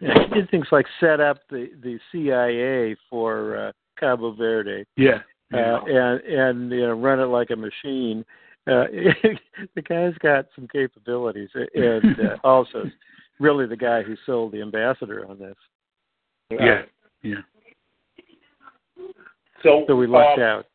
[0.00, 4.84] you know, he did things like set up the the CIA for uh, Cabo Verde
[4.96, 5.18] Yeah.
[5.52, 8.24] uh, and and you know run it like a machine.
[8.68, 8.84] Uh,
[9.74, 12.84] the guy's got some capabilities, and uh, also
[13.40, 15.56] really the guy who sold the ambassador on this.
[16.50, 16.82] yeah.
[17.22, 17.36] Yeah.
[19.62, 20.66] So, So we lucked um, out.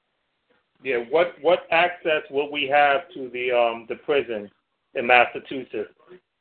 [0.83, 4.49] Yeah, what what access will we have to the um the prison
[4.95, 5.93] in Massachusetts?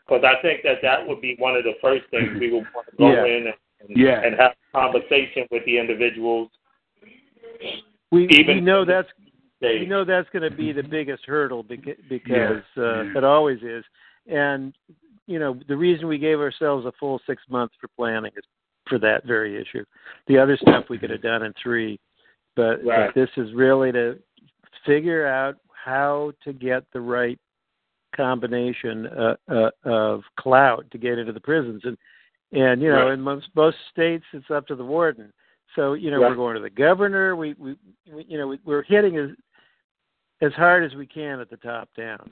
[0.05, 2.89] Because I think that that would be one of the first things we would want
[2.91, 3.25] to go Yeah.
[3.25, 4.21] in and, Yeah.
[4.23, 6.51] and have a conversation with the individuals.
[8.11, 9.09] We even- we know that's
[9.63, 13.13] They, we know that's going to be the biggest hurdle because because uh, yeah.
[13.17, 13.85] it always is.
[14.27, 14.75] And
[15.27, 18.45] you know the reason we gave ourselves a full six months for planning is
[18.89, 19.85] for that very issue.
[20.27, 22.01] The other stuff we could have done in three,
[22.57, 23.07] but, Right.
[23.07, 24.19] but this is really to
[24.85, 27.39] figure out how to get the right
[28.17, 31.83] combination uh, uh, of clout to get into the prisons.
[31.85, 31.97] And
[32.53, 33.15] and you know Right.
[33.15, 35.33] in most most states it's up to the warden.
[35.77, 36.31] So you know Right.
[36.31, 37.37] we're going to the governor.
[37.37, 37.77] We we,
[38.13, 39.31] we you know we, we're hitting as
[40.43, 42.31] as hard as we can at the top down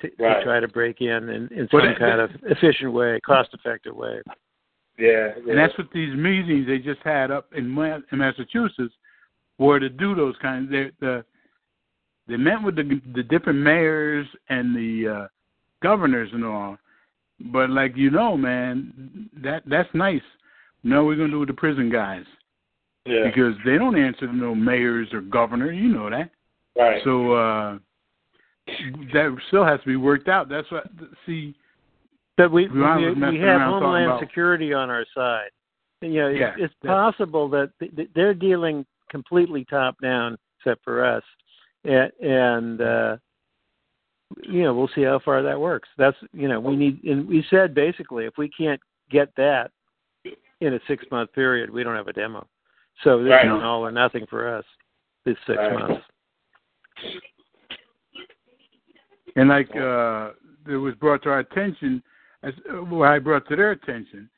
[0.00, 0.38] to, Right.
[0.38, 3.96] to try to break in in, in some it- kind of efficient way, cost effective
[3.96, 4.20] way.
[4.98, 7.64] Yeah, And that's what these meetings they just had up in,
[8.12, 8.94] in Massachusetts
[9.58, 10.70] were to do those kinds.
[10.70, 11.24] They the
[12.28, 15.28] they met with the the different mayors and the uh,
[15.82, 16.76] governors and all.
[17.40, 20.20] But like you know, man, that that's nice.
[20.84, 22.24] No, we're gonna do with the prison guys
[23.06, 25.72] yeah, because they don't answer to no mayors or governor.
[25.72, 26.30] You know that.
[26.76, 27.00] Right.
[27.04, 27.78] So uh
[29.12, 30.48] that still has to be worked out.
[30.48, 30.86] That's what
[31.26, 31.54] see.
[32.36, 35.50] But we We we, we have Homeland Security on our side.
[36.02, 40.38] You know, Yeah, it's, it's that- possible that th- th- they're dealing completely top down,
[40.58, 41.22] except for us,
[41.84, 43.16] and, and uh,
[44.42, 45.88] you know we'll see how far that works.
[45.98, 49.72] That's you know we need, and we said basically if we can't get that
[50.60, 52.46] in a six month period, we don't have a demo.
[53.02, 53.46] So this Right.
[53.46, 54.64] is an all or nothing for us.
[55.24, 55.72] This six Right.
[55.72, 56.04] months.
[59.36, 60.30] And like uh
[60.68, 62.02] it was brought to our attention,
[62.42, 62.52] as
[62.90, 64.28] well, I brought to their attention,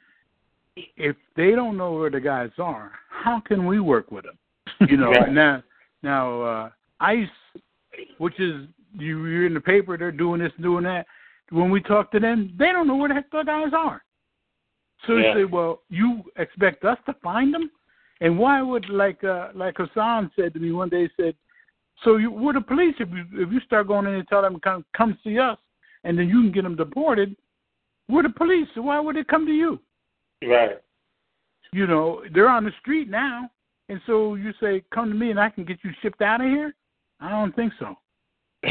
[0.96, 4.38] if they don't know where the guys are, how can we work with them?
[4.88, 5.32] You know, Right.
[5.32, 5.62] now
[6.02, 7.28] now uh ICE,
[8.18, 11.06] which is you you're in the paper, they're doing this, doing that.
[11.50, 14.02] When we talk to them, they don't know where the heck the guys are.
[15.06, 15.34] So Yeah.
[15.34, 17.70] you say, well, you expect us to find them?
[18.20, 21.34] And why would like uh like Hassan said to me one day, he said,
[22.04, 22.94] so you, we're the police.
[22.98, 25.58] If you if you start going in and tell them come come see us,
[26.04, 27.36] and then you can get them deported,
[28.08, 28.68] we're the police.
[28.74, 29.78] So why would they come to you?
[30.44, 30.80] Right.
[31.72, 33.50] You know they're on the street now,
[33.88, 36.48] and so you say come to me and I can get you shipped out of
[36.48, 36.74] here.
[37.20, 37.96] I don't think so.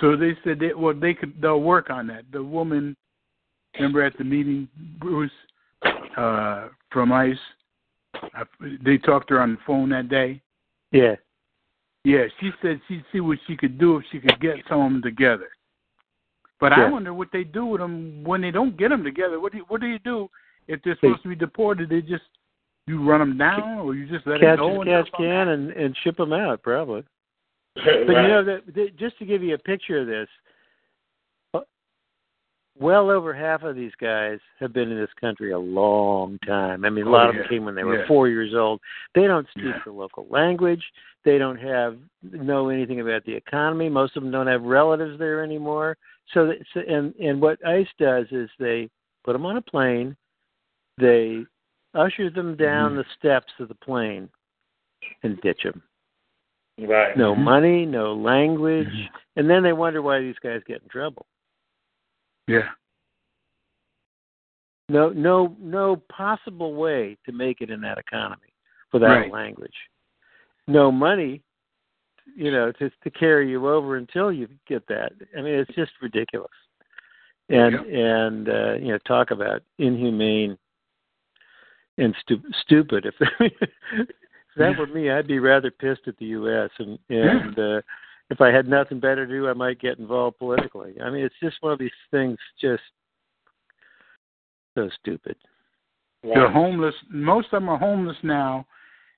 [0.00, 2.24] So they said that well they could they'll work on that.
[2.32, 2.96] The woman,
[3.76, 5.30] remember at the meeting, Bruce,
[6.16, 7.36] uh, from ICE,
[8.34, 8.42] I,
[8.84, 10.42] they talked to her on the phone that day.
[10.90, 11.14] Yeah.
[12.04, 14.92] Yeah, she said she'd see what she could do if she could get some of
[14.92, 15.48] them together.
[16.60, 19.40] But I wonder what they do with them when they don't get them together.
[19.40, 20.28] What do you, what do you do
[20.68, 21.88] if they're They- supposed to be deported?
[21.88, 22.24] They just
[22.86, 25.70] you run them down, or you just let Catch it go and catch can and
[25.72, 27.02] and ship them out probably.
[27.74, 28.06] But right.
[28.22, 30.28] you know that that- just to give you a picture of this,
[31.54, 31.60] uh,
[32.78, 36.84] well over half of these guys have been in this country a long time.
[36.84, 38.06] I mean, a Oh, lot of them came when they were Yeah.
[38.06, 38.80] four years old.
[39.14, 39.80] They don't speak Yeah.
[39.84, 40.84] the local language.
[41.24, 43.88] They don't have know anything about the economy.
[43.88, 45.96] Most of them don't have relatives there anymore.
[46.32, 48.90] So, so and and what ICE does is they
[49.24, 50.16] put them on a plane.
[50.98, 51.44] They
[51.94, 52.96] usher them down Mhm.
[52.96, 54.28] the steps of the plane
[55.22, 55.82] and ditch them
[56.78, 57.16] right.
[57.16, 57.42] no Mhm.
[57.42, 59.10] money, no language, Mhm.
[59.36, 61.26] and then they wonder why these guys get in trouble.
[62.46, 62.72] Yeah,
[64.88, 68.52] No, no, no possible way to make it in that economy
[68.92, 69.32] without Right.
[69.32, 69.74] language.
[70.66, 71.42] No money,
[72.36, 75.12] you know, to to carry you over until you get that.
[75.36, 76.50] I mean, it's just ridiculous.
[77.48, 80.56] And and uh, you know, talk about inhumane
[81.98, 83.06] and stu- stupid.
[83.06, 84.08] If, if
[84.56, 86.70] that were me, I'd be rather pissed at the U.S.
[86.78, 87.80] and and uh,
[88.30, 90.94] if I had nothing better to do, I might get involved politically.
[91.02, 92.82] I mean, it's just one of these things, just
[94.74, 95.36] so stupid.
[96.22, 96.94] they're homeless.
[97.10, 98.66] Most of them are homeless now,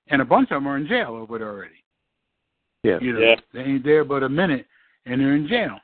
[0.09, 1.83] and a bunch of them are in jail over there already.
[2.83, 2.99] Yeah.
[3.01, 3.37] You know, Yeah.
[3.53, 4.67] they ain't there but a minute,
[5.07, 5.79] and they're in jail.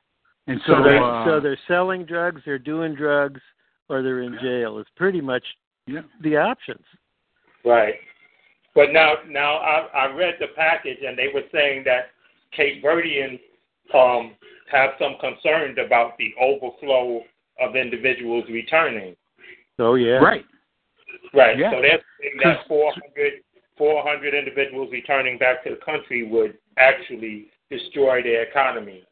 [0.46, 3.40] And so, So, they're, uh, so they're selling drugs, they're doing drugs,
[3.88, 4.40] or they're in Yeah.
[4.40, 4.78] jail.
[4.78, 5.44] It's pretty much
[5.86, 6.84] yeah, the options.
[7.64, 7.94] Right.
[8.74, 12.10] But now, now I, I read the package, and they were saying that
[12.52, 13.40] Cape Verdeans
[13.92, 14.36] um,
[14.70, 17.22] have some concerns about the overflow
[17.60, 19.16] of individuals returning.
[19.78, 20.44] Oh yeah, right.
[21.34, 21.58] Right.
[21.58, 21.72] Yeah.
[21.72, 23.42] So they're saying that 'Cause- 400,
[23.82, 29.02] 400 individuals returning back to the country would actually destroy their economy.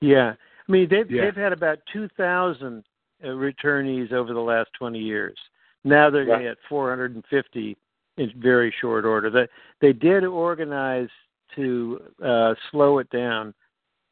[0.00, 0.32] Yeah,
[0.68, 1.26] I mean they've Yeah.
[1.26, 2.82] they've had about two thousand
[3.22, 5.38] uh, returnees over the last twenty years.
[5.84, 7.76] Now they're going to get four hundred and fifty
[8.16, 9.30] in very short order.
[9.30, 9.46] They
[9.80, 11.08] they did organize
[11.54, 13.54] to uh, slow it down.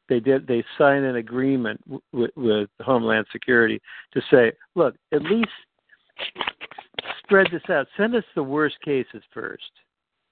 [0.08, 0.46] They did.
[0.46, 3.80] They signed an agreement w- with, with Homeland Security
[4.12, 5.50] to say, look, at least
[7.24, 7.88] spread this out.
[7.96, 9.64] Send us the worst cases first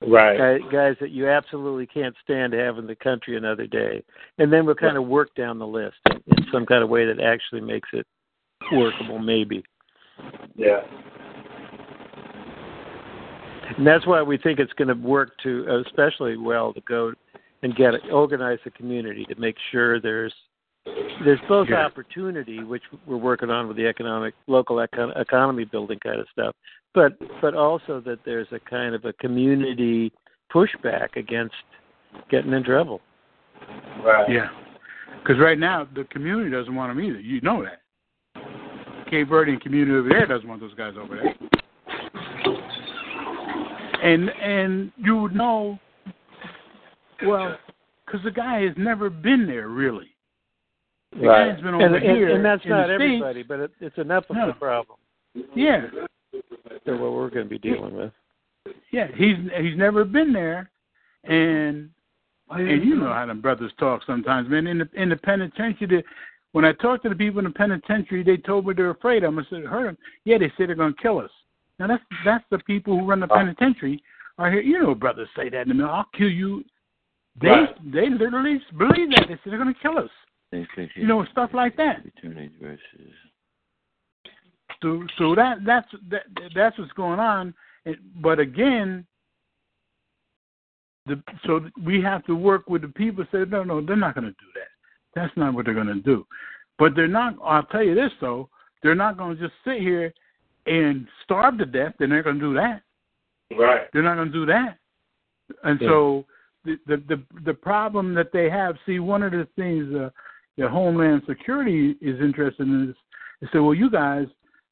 [0.06, 0.38] Right.
[0.38, 4.02] guys, guys that you absolutely can't stand to have in the country another day,
[4.38, 7.06] and then we'll kind of work down the list in, in some kind of way
[7.06, 8.06] that actually makes it
[8.72, 9.62] workable, maybe.
[10.56, 10.80] Yeah.
[13.76, 17.12] And that's why we think it's going to work to especially well to go
[17.62, 20.34] and get organize the community to make sure there's
[21.24, 21.84] there's both Yeah.
[21.84, 26.54] opportunity, which we're working on with the economic local econ- economy building kind of stuff,
[26.92, 30.12] but but also that there's a kind of a community
[30.52, 31.54] pushback against
[32.30, 33.00] getting in trouble.
[34.02, 34.28] Right.
[34.28, 34.50] Yeah.
[35.20, 37.20] Because right now the community doesn't want them either.
[37.20, 37.80] You know that.
[39.08, 41.34] Cape Verdean community over there doesn't want those guys over there.
[44.02, 45.78] And and you would know,
[47.24, 47.56] well,
[48.04, 50.13] because the guy has never been there really.
[51.20, 51.52] The Right.
[51.54, 53.96] guy's been over And, and, here, and that's in not the everybody, but it, it's
[53.98, 54.50] enough of No.
[54.50, 54.98] a problem.
[55.54, 55.86] Yeah,
[56.84, 58.12] So what we're going to be dealing with.
[58.90, 59.08] yeah.
[59.14, 60.70] He's he's never been there,
[61.24, 61.90] and
[62.50, 64.66] and you know how them brothers talk sometimes, man.
[64.66, 66.04] In the in the penitentiary, they,
[66.52, 69.24] when I talked to the people in the penitentiary, they told me they're afraid.
[69.24, 69.98] I'm I said, heard them.
[70.24, 71.30] Yeah, they say they're going to kill us.
[71.78, 73.34] Now that's that's the people who run the oh.
[73.34, 74.02] penitentiary
[74.38, 74.60] are here.
[74.60, 75.84] You know, brothers say that to me.
[75.84, 76.64] I'll kill you.
[77.40, 77.92] They Right.
[77.92, 79.26] they literally believe that.
[79.28, 80.10] They say they're going to kill us.
[80.94, 81.98] You know, stuff like that.
[81.98, 83.12] Opportunities versus.
[84.82, 86.22] So so that that's that,
[86.54, 87.54] that's what's going on.
[88.22, 89.06] But again,
[91.06, 93.24] the so we have to work with the people.
[93.32, 94.68] Say no, no, they're not going to do that.
[95.14, 96.26] That's not what they're going to do.
[96.78, 97.36] But they're not.
[97.42, 98.48] I'll tell you this though,
[98.82, 100.12] they're not going to just sit here
[100.66, 101.94] and starve to death.
[101.98, 102.82] They're not going to do that.
[103.56, 103.82] Right.
[103.92, 104.78] They're not going to do that.
[105.62, 105.88] And Yeah.
[105.88, 106.24] so
[106.64, 108.76] the, the the the problem that they have.
[108.86, 110.10] See, one of the things uh,
[110.56, 112.96] that Homeland Security is interested in this
[113.40, 114.26] they say, well, you guys,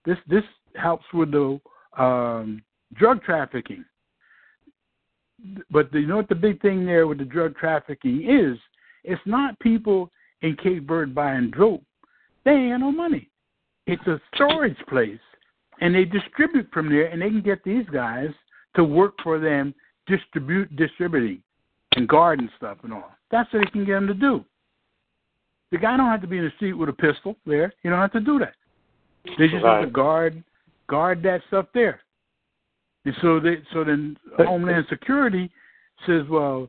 [0.04, 0.44] this this
[0.76, 1.60] helps with the
[1.98, 2.62] um,
[2.94, 3.84] drug trafficking.
[5.70, 8.58] But the, you know what the big thing there with the drug trafficking is?
[9.04, 10.10] It's not people
[10.42, 11.82] in Cape Verde buying dope.
[12.44, 13.28] They ain't no money.
[13.86, 15.18] It's a storage place,
[15.80, 18.30] and they distribute from there, and they can get these guys
[18.76, 19.74] to work for them,
[20.06, 21.42] distribute, distributing,
[21.96, 23.10] and guard and stuff and all.
[23.30, 24.44] That's what they can get them to do.
[25.72, 27.72] The guy don't have to be in the street with a pistol there.
[27.82, 28.54] You don't have to do that.
[29.38, 30.42] They just have to guard
[30.88, 32.00] guard that stuff there.
[33.04, 35.50] And so they so then Homeland Security
[36.06, 36.68] says, Well,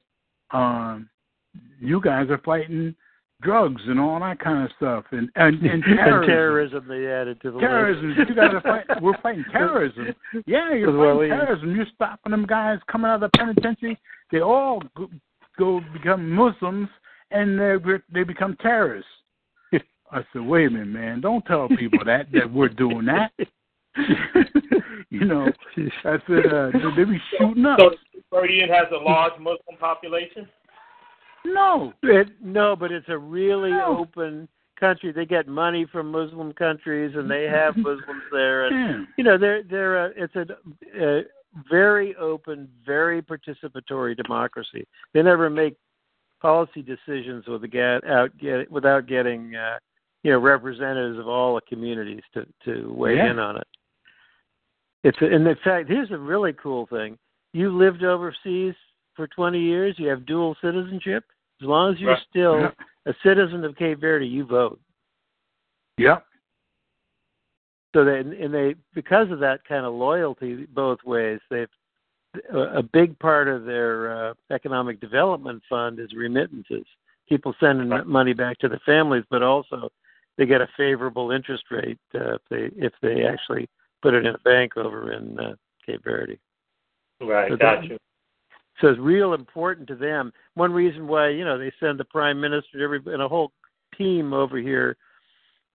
[0.51, 1.09] um,
[1.79, 2.95] you guys are fighting
[3.41, 6.17] drugs and all that kind of stuff and and, and terrorism.
[6.21, 8.15] and terrorism they added to the Terrorism.
[8.15, 8.29] list.
[8.29, 9.03] You guys are fighting.
[9.03, 10.15] We're fighting terrorism.
[10.45, 11.37] Yeah, you're Well, fighting yeah.
[11.43, 11.75] terrorism.
[11.75, 13.99] You're stopping them guys coming out of the penitentiary.
[14.31, 15.09] They all go,
[15.59, 16.87] go become Muslims
[17.33, 17.75] and they
[18.13, 19.09] they become terrorists.
[20.11, 21.21] I said, wait a minute, man.
[21.21, 23.31] Don't tell people that that we're doing that.
[25.09, 25.47] you know,
[26.05, 27.79] I said uh, they be shooting up.
[27.79, 27.91] So
[28.31, 30.47] Verdean has a large Muslim population.
[31.45, 33.97] No, It, no, but it's a really No.
[33.99, 34.47] open
[34.79, 35.11] country.
[35.11, 38.65] They get money from Muslim countries, and they have Muslims there.
[38.67, 39.05] And yeah.
[39.17, 40.45] you know, they're they're a, it's a,
[40.99, 41.23] a
[41.69, 44.87] very open, very participatory democracy.
[45.13, 45.75] They never make
[46.43, 49.79] policy decisions with get out get without getting uh,
[50.23, 53.31] you know representatives of all the communities to to weigh Yeah.
[53.31, 53.67] in on it.
[55.03, 57.17] It's a, and in fact, here's a really cool thing.
[57.53, 58.75] You lived overseas
[59.15, 59.95] for 20 years.
[59.97, 61.23] You have dual citizenship.
[61.61, 62.27] As long as you're Right.
[62.29, 62.71] still Yeah.
[63.05, 64.79] a citizen of Cape Verde, you vote.
[65.97, 66.25] Yep.
[67.95, 71.69] So they and they because of that kind of loyalty both ways, they've
[72.51, 76.85] a big part of their uh, economic development fund is remittances.
[77.29, 78.05] People sending Right.
[78.05, 79.89] money back to the families, but also
[80.37, 83.69] they get a favorable interest rate uh, if they if they actually
[84.01, 85.55] put it in a bank over in uh,
[85.85, 86.39] Cape Verde.
[87.21, 87.51] Right.
[87.51, 87.97] So Got that- you.
[88.81, 90.33] So it's real important to them.
[90.55, 93.51] One reason why you know they send the prime minister every and a whole
[93.95, 94.97] team over here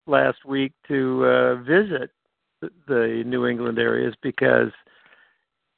[0.05, 2.11] last week to uh, visit
[2.61, 4.71] the, the New England areas because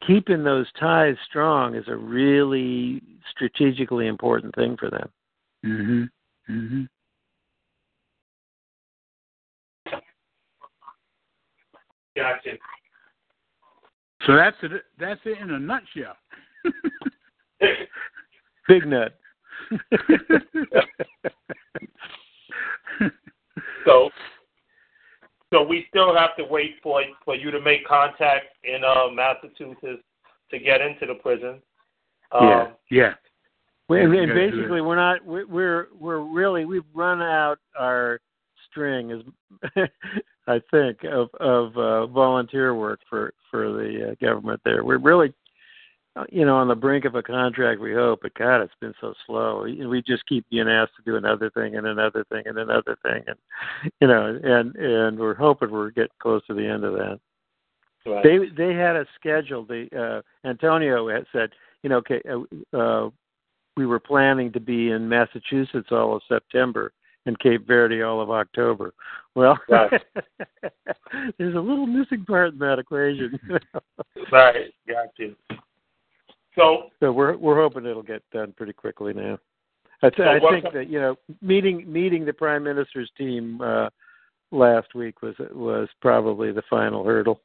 [0.06, 5.10] keeping those ties strong is a really strategically important thing for them.
[5.64, 6.10] Mhm.
[6.50, 6.90] Mhm.
[12.16, 12.58] Gotcha.
[14.26, 14.86] So that's it.
[15.00, 16.18] That's it in a nutshell.
[18.68, 19.18] Big nut.
[23.86, 24.10] So,
[25.52, 30.04] so we still have to wait for for you to make contact in uh, Massachusetts
[30.50, 31.62] to get into the prison.
[32.32, 32.72] Um, Yeah.
[32.90, 33.14] yeah.
[33.90, 35.26] We- and, and basically, we're not.
[35.26, 38.22] We're, we're we're really we've run out our
[38.70, 39.88] string, as
[40.48, 44.62] I think, of of uh, volunteer work for for the uh, government.
[44.64, 45.32] There, we're really, uh,
[46.30, 47.80] you know, on the brink of a contract.
[47.80, 49.64] We hope, but God, it's been so slow.
[49.64, 53.24] We just keep being asked to do another thing and another thing and another thing,
[53.28, 53.38] and
[54.02, 57.20] you know, and and we're hoping we're getting close to the end of that
[58.06, 58.24] Right.
[58.24, 59.64] they they had a schedule.
[59.64, 61.52] The uh, Antonio had said,
[61.84, 63.10] you know, okay, uh, uh,
[63.78, 66.94] we were planning to be in Massachusetts all of September,
[67.26, 68.94] and Cape Verde all of October.
[69.36, 70.02] Well, Right.
[71.38, 73.40] there's a little missing part in that equation.
[74.32, 75.36] right, got you.
[76.56, 79.38] So, so we're we're hoping it'll get done pretty quickly now.
[80.04, 83.90] I, th- So I think that you know meeting meeting the prime minister's team uh,
[84.52, 87.40] last week was was probably the final hurdle.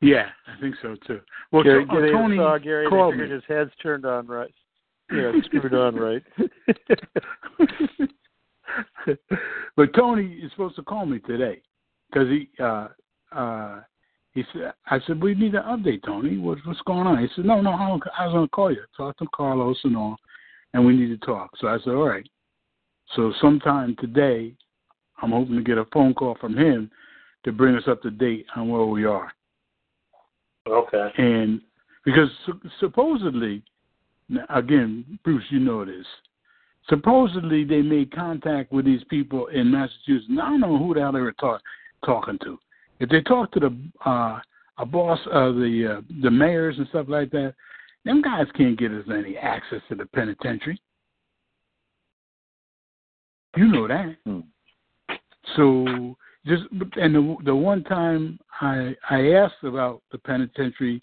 [0.00, 1.20] Yeah, I think so too.
[1.50, 3.34] Well, Gary, to- uh, Gary Tony saw Gary, they called figured me.
[3.34, 4.52] his head's turned on right.
[5.10, 6.22] Yeah, screwed on right.
[9.76, 11.62] but Tony is supposed to call me today
[12.10, 12.88] because he uh
[13.32, 13.80] uh
[14.32, 16.38] he said I said we need an update, Tony.
[16.38, 17.18] What's what's going on?
[17.18, 19.96] He said no, no, I, I was going to call you, talk to Carlos and
[19.96, 20.16] all,
[20.74, 21.50] and we need to talk.
[21.58, 22.28] So I said all right.
[23.16, 24.52] So sometime today,
[25.22, 26.90] I'm hoping to get a phone call from him
[27.44, 29.32] to bring us up to date on where we are.
[30.68, 31.08] okay.
[31.16, 31.60] And
[32.04, 33.62] because su- supposedly,
[34.50, 36.06] again, Bruce, you know this.
[36.88, 40.26] Supposedly, they made contact with these people in Massachusetts.
[40.28, 41.60] Now, I don't know who the hell they were talk,
[42.04, 42.58] talking to.
[43.00, 44.40] If they talk to the uh,
[44.78, 47.54] a boss, uh, the uh, the mayors and stuff like that,
[48.04, 50.80] them guys can't get us any access to the penitentiary.
[53.56, 54.16] You know that.
[54.24, 54.40] Hmm.
[55.56, 56.64] So just
[56.96, 61.00] and the the one time I I asked about the penitentiary,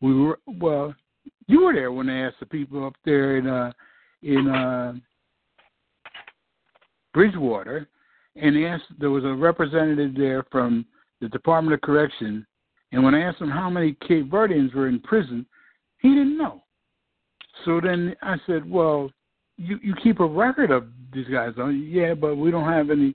[0.00, 0.94] we were well,
[1.46, 3.72] you were there when they asked the people up there in uh
[4.22, 4.94] in uh
[7.12, 7.88] Bridgewater,
[8.36, 10.86] and they asked there was a representative there from
[11.20, 12.46] the Department of Correction,
[12.92, 15.46] and when I asked him how many Cape Verdeans were in prison,
[15.98, 16.62] he didn't know.
[17.64, 19.10] So then I said, well,
[19.56, 21.84] you you keep a record of these guys, don't you?
[21.84, 23.14] Yeah, but we don't have any.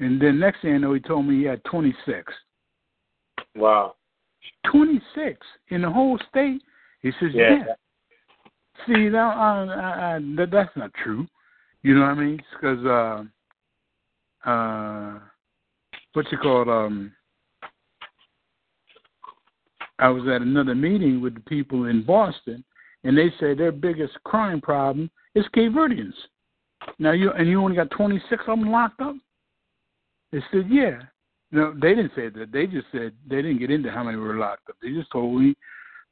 [0.00, 2.32] And then next thing I know, he told me he had 26.
[3.54, 3.94] Wow.
[4.70, 6.60] 26 in the whole state.
[7.02, 7.58] He says, Yeah.
[7.66, 7.74] yeah.
[8.86, 11.26] See, now I, I, I, that, that's not true.
[11.82, 12.42] You know what I mean?
[12.52, 12.84] Because
[14.44, 15.18] uh, uh,
[16.14, 16.68] what you call it?
[16.68, 17.12] Um,
[20.02, 22.64] I was at another meeting with the people in Boston,
[23.04, 26.14] and they say their biggest crime problem is Cape Verdeans.
[26.98, 29.14] Now you and you only got 26 of them locked up.
[30.32, 31.02] They said, yeah.
[31.52, 32.50] No, they didn't say that.
[32.50, 34.76] They just said they didn't get into how many were locked up.
[34.82, 35.54] They just told me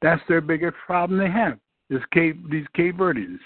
[0.01, 1.57] that's their biggest problem they have
[1.89, 3.39] is Cape these Cape Verdeans.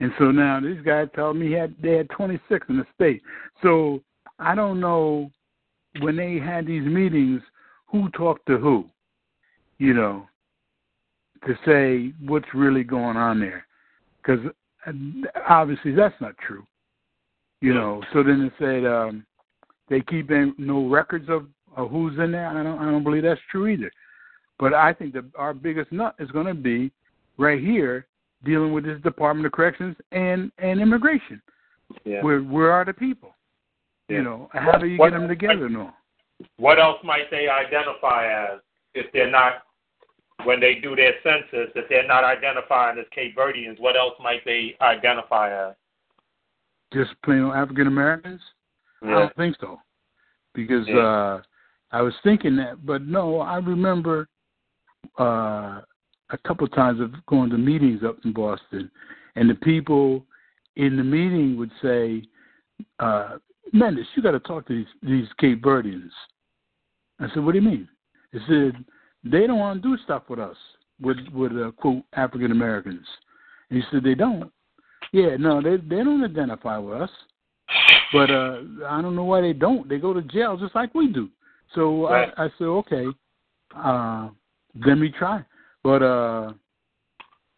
[0.00, 3.22] And so now these guys tell me he had they had 26 in the state.
[3.62, 4.02] So
[4.40, 5.30] I don't know
[6.00, 7.40] when they had these meetings
[7.86, 8.86] who talked to who,
[9.84, 10.26] you know,
[11.46, 13.66] to say what's really going on there,
[14.16, 14.40] because
[15.46, 16.66] obviously that's not true,
[17.60, 18.02] you know.
[18.14, 19.26] So then it said um,
[19.90, 22.48] they keep in no records of, of who's in there.
[22.48, 23.90] I don't I don't believe that's true either.
[24.58, 26.90] But I think that our biggest nut is going to be
[27.36, 28.06] right here
[28.42, 31.42] dealing with this Department of Corrections and and immigration.
[32.04, 32.22] Yeah.
[32.22, 33.34] Where where are the people?
[34.08, 34.16] Yeah.
[34.16, 35.68] You know, how do you What- get them together?
[35.68, 35.92] No.
[36.56, 38.60] What else might they identify as
[38.94, 39.62] if they're not,
[40.42, 44.44] when they do their census, if they're not identifying as Cape Verdeans, what else might
[44.44, 45.74] they identify as?
[46.92, 48.40] Just plain old African Americans?
[49.02, 49.80] I don't think so.
[50.54, 50.98] Because Yeah.
[50.98, 51.42] uh
[51.92, 54.28] I was thinking that, but no, I remember
[55.18, 55.80] uh
[56.30, 58.90] a couple of times of going to meetings up in Boston
[59.36, 60.26] and the people
[60.76, 62.24] in the meeting would say,
[62.98, 63.38] uh,
[63.72, 66.10] Mendes, you gotta talk to these these Cape Verdeans.
[67.20, 67.88] I said, What do you mean?
[68.32, 68.84] He said,
[69.24, 70.56] They don't want to do stuff with us,
[71.00, 73.06] with with uh, quote African Americans.
[73.70, 74.50] And he said, They don't.
[75.12, 77.10] Yeah, no, they they don't identify with us.
[78.12, 79.88] But uh I don't know why they don't.
[79.88, 81.28] They go to jail just like we do.
[81.74, 82.32] So Right.
[82.36, 83.06] I, I said, okay,
[83.76, 84.28] uh,
[84.86, 85.44] let me try.
[85.82, 86.52] But uh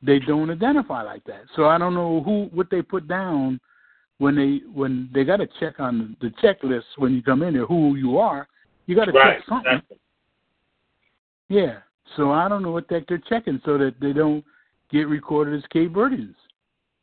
[0.03, 1.43] they don't identify like that.
[1.57, 3.61] So I don't know who what they put down
[4.19, 7.67] when they when they got to check on the checklist when you come in there
[7.67, 8.49] who you are.
[8.87, 9.39] You got to Right.
[9.39, 9.73] check something.
[9.73, 9.99] Exactly.
[11.49, 11.78] Yeah.
[12.16, 14.44] So I don't know what that they're checking so that they don't
[14.90, 16.34] get recorded as Cape Verdeans.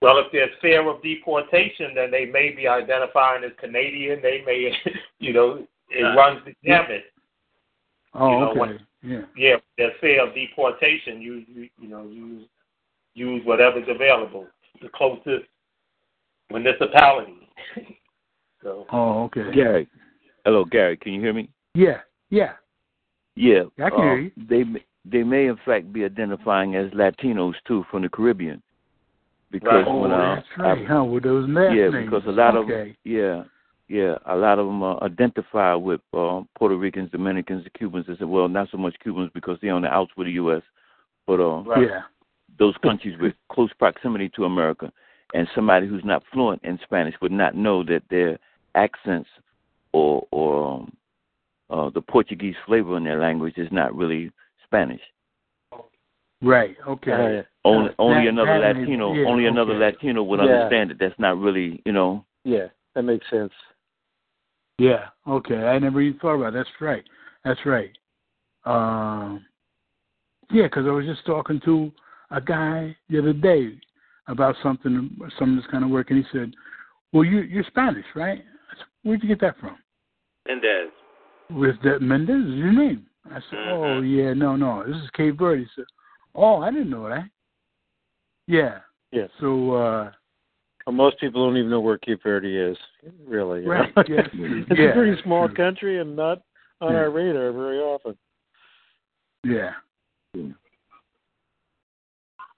[0.01, 4.21] Well, if there's fear of deportation, then they may be identifying as Canadian.
[4.21, 4.73] They may,
[5.19, 7.05] you know, it Uh, runs the gamut.
[8.13, 8.59] Oh, You know, okay.
[8.59, 9.21] when- yeah.
[9.35, 11.21] Yeah, if there's fear of deportation.
[11.21, 12.47] You, you, you know, use
[13.15, 14.47] use whatever's available,
[14.81, 15.45] the closest
[16.49, 17.35] municipality.
[18.63, 19.51] so Oh, okay.
[19.53, 19.87] Gary.
[20.45, 20.97] Hello, Gary.
[20.97, 21.49] Can you hear me?
[21.75, 21.99] Yeah.
[22.29, 22.53] Yeah.
[23.35, 23.63] Yeah.
[23.83, 24.31] I can hear you.
[24.49, 28.61] They may- they may in fact be identifying as Latinos too from the Caribbean,
[29.51, 29.87] because Right.
[29.87, 30.87] Oh, when uh, that's right.
[30.87, 31.03] huh?
[31.03, 32.05] With those last yeah, names.
[32.09, 32.69] because a lot of
[33.03, 33.43] yeah,
[33.89, 38.05] yeah, a lot of them uh, identify with uh, Puerto Ricans, Dominicans, and Cubans.
[38.07, 40.61] They said, well, not so much Cubans because they're on the outs with the U.S.,
[41.27, 41.89] but uh, Right.
[41.89, 42.01] Yeah.
[42.57, 44.89] those countries with close proximity to America.
[45.33, 48.37] and somebody who's not fluent in Spanish would not know that their
[48.75, 49.29] accents
[49.91, 50.93] or or um,
[51.69, 54.31] uh, the Portuguese flavor in their language is not really
[54.65, 55.01] Spanish.
[56.41, 56.75] Right.
[56.87, 57.39] Okay.
[57.39, 59.79] Uh, Only only That- another that is- Latino, yeah, only another okay.
[59.95, 60.45] Latino would Yeah.
[60.47, 60.97] understand it.
[60.99, 62.25] That's not really, you know.
[62.43, 63.53] yeah, that makes sense.
[64.77, 65.09] Yeah.
[65.25, 65.65] Okay.
[65.65, 66.49] I never even thought about.
[66.49, 66.57] It.
[66.65, 67.03] That's right.
[67.45, 67.97] That's right.
[68.65, 69.45] Um.
[70.51, 71.91] Yeah, because I was just talking to
[72.31, 73.79] a guy the other day
[74.27, 75.09] about something,
[75.39, 76.53] some of this kind of work, and he said,
[77.13, 78.43] "Well, you you're Spanish, right?
[78.77, 79.77] Said, Where'd you get that from?"
[80.47, 80.91] Mendez.
[81.49, 83.05] With that Mendez is your name.
[83.29, 83.67] I said, Mhm.
[83.71, 85.85] "Oh yeah, no, no, this is Cape Verde." He said,
[86.35, 87.29] "Oh, I didn't know that."
[88.47, 88.81] Yeah.
[89.11, 89.29] Yes.
[89.39, 90.11] So uh
[90.85, 92.77] Well, most people don't even know where Cape Verde is,
[93.25, 93.65] really.
[93.65, 94.27] Right, yeah.
[94.33, 96.41] it's Yeah, a pretty small country and not
[96.81, 96.99] on Yeah.
[96.99, 98.17] our radar very often.
[99.45, 99.75] yeah.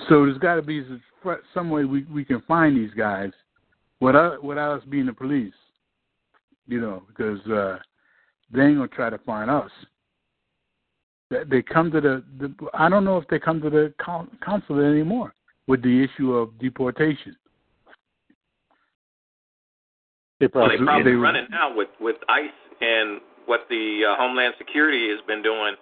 [0.07, 0.83] So there's got to be
[1.23, 3.31] some- some way we we can find these guys
[3.99, 5.53] without without us being the police.
[6.67, 7.79] You know, because uh
[8.51, 9.71] they ain't gonna try to find us.
[11.29, 13.93] They they come to the, the I don't know if they come to the
[14.43, 15.33] consulate anymore
[15.67, 17.35] with the issue of deportation.
[20.39, 22.49] They Well, probably they probably they- run it now with with ICE
[22.81, 25.75] and what the uh, Homeland Security has been doing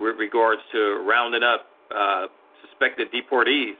[0.00, 2.26] with regards to rounding up uh,
[2.62, 3.74] suspected deportees.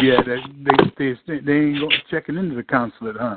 [0.00, 0.36] Yeah, they
[0.98, 3.36] they they, they ain't go, checking into the consulate, huh?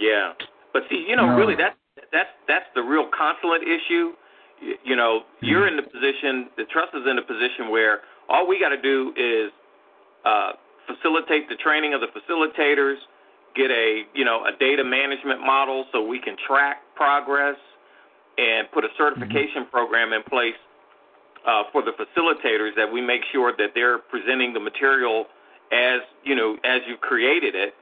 [0.00, 0.32] Yeah,
[0.72, 1.36] but see, you know, No.
[1.36, 1.76] really, that
[2.12, 4.12] that's that's the real consulate issue.
[4.60, 8.46] You, you know, you're in the position, the trust is in a position where all
[8.46, 9.50] we got to do is
[10.24, 10.52] uh,
[10.86, 12.96] facilitate the training of the facilitators,
[13.56, 17.56] get a you know a data management model so we can track progress,
[18.38, 20.54] and put a certification program in place
[21.46, 25.26] uh, for the facilitators that we make sure that they're presenting the material
[25.72, 27.74] as you know as you created it,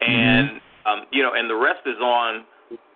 [0.00, 2.44] and um, you know, and the rest is on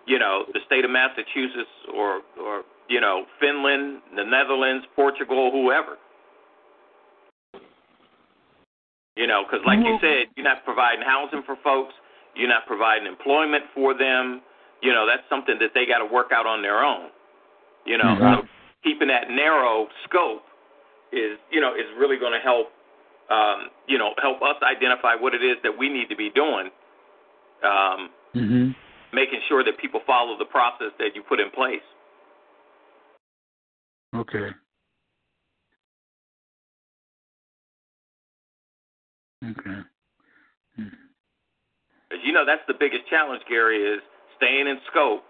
[0.05, 5.97] you know the state of Massachusetts or or you know Finland, the Netherlands, Portugal, whoever.
[9.15, 11.93] You know, because like you said, you're not providing housing for folks,
[12.35, 14.41] you're not providing employment for them.
[14.81, 17.09] You know, that's something that they got to work out on their own.
[17.85, 18.41] You know, Mhm.
[18.41, 18.47] so
[18.83, 20.45] keeping that narrow scope
[21.11, 22.73] is you know is really going to help
[23.29, 26.69] um, you know help us identify what it is that we need to be doing,
[27.63, 28.71] um, hmm
[29.15, 31.81] making sure that people follow the process that you put in place.
[34.13, 34.49] Okay.
[39.43, 39.79] Okay.
[40.75, 44.01] Because you know that's the biggest challenge, Gary, is
[44.37, 45.23] staying in scope.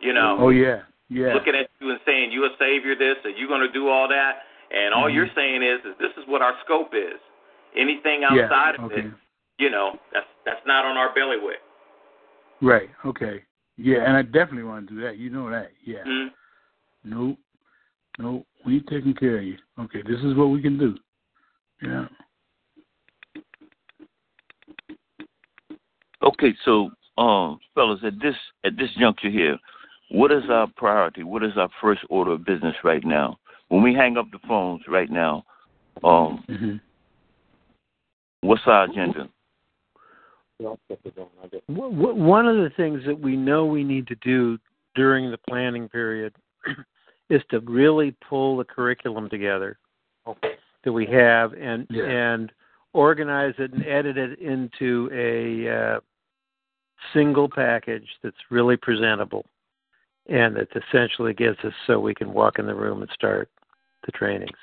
[0.00, 1.34] You know, Oh yeah, yeah.
[1.34, 4.08] looking at you and saying you're a savior, this, or you're going to do all
[4.08, 5.14] that, and all Mhm.
[5.14, 7.20] you're saying is, is this is what our scope is.
[7.76, 8.28] Anything yeah.
[8.44, 9.00] outside of okay.
[9.00, 9.12] it,
[9.58, 11.60] you know, that's that's not on our belly bailiwick.
[12.62, 12.90] Right.
[13.06, 13.42] Okay.
[13.76, 15.16] Yeah, and I definitely want to do that.
[15.16, 15.70] You know that.
[15.84, 16.04] Yeah.
[16.06, 16.28] Mhm.
[17.04, 17.38] Nope.
[18.18, 18.46] Nope.
[18.66, 19.56] We taking care of you.
[19.78, 20.02] Okay.
[20.02, 20.98] This is what we can do.
[21.82, 22.06] Yeah.
[26.22, 28.34] Okay, so um, fellas, at this
[28.64, 29.58] at this juncture here,
[30.10, 31.22] what is our priority?
[31.22, 33.38] What is our first order of business right now?
[33.68, 35.44] When we hang up the phones right now,
[36.04, 36.76] um, hmm
[38.42, 39.28] what's our agenda?
[41.68, 44.58] W- w- One of the things that we know we need to do
[44.94, 46.34] during the planning period
[47.30, 49.78] is to really pull the curriculum together
[50.84, 52.04] that we have and Yeah.
[52.04, 52.52] and
[52.92, 56.00] organize it and edit it into a uh,
[57.12, 59.46] single package that's really presentable
[60.28, 63.48] and that essentially gets us so we can walk in the room and start
[64.04, 64.58] the trainings.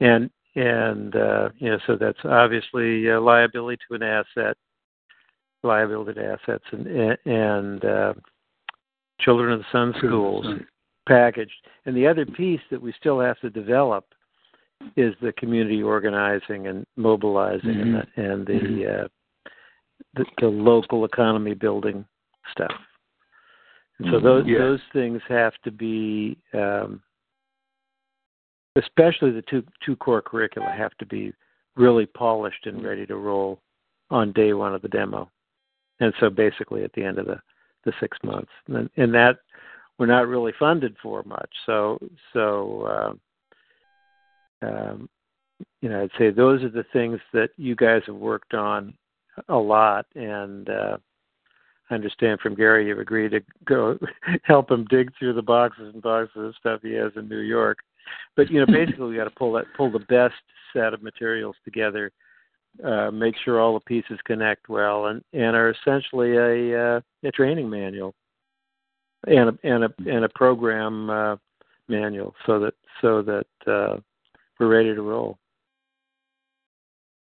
[0.00, 4.56] And and uh, you know so that's obviously uh, liability to an asset
[5.64, 8.14] liability to assets and and uh,
[9.20, 10.46] children of the sun schools
[11.08, 11.52] packaged.
[11.86, 14.06] And the other piece that we still have to develop
[14.96, 19.08] is the community organizing and mobilizing and the, and the, uh,
[20.14, 22.04] the the local economy building
[22.52, 22.72] stuff.
[23.98, 24.58] And so those Yeah.
[24.58, 27.00] those things have to be, um,
[28.76, 31.32] especially the two two core curricula, have to be
[31.76, 33.60] really polished and ready to roll
[34.10, 35.30] on day one of the demo.
[36.00, 37.40] And so basically at the end of the
[37.84, 39.36] the six months, and, and that
[39.98, 41.50] we're not really funded for much.
[41.66, 41.98] So
[42.32, 43.18] so
[44.62, 45.08] uh, um,
[45.80, 48.94] you know, I'd say those are the things that you guys have worked on
[49.48, 50.96] a lot, and uh,
[51.90, 53.98] I understand from Gary you've agreed to go
[54.42, 57.78] help him dig through the boxes and boxes of stuff he has in New York.
[58.36, 60.34] But you know, basically we got to pull that pull the best
[60.72, 62.10] set of materials together
[62.82, 67.30] uh, make sure all the pieces connect well, and and are essentially a uh, a
[67.30, 68.14] training manual
[69.26, 71.36] and a and a and a program uh,
[71.88, 73.98] manual, so that so that uh,
[74.58, 75.38] we're ready to roll.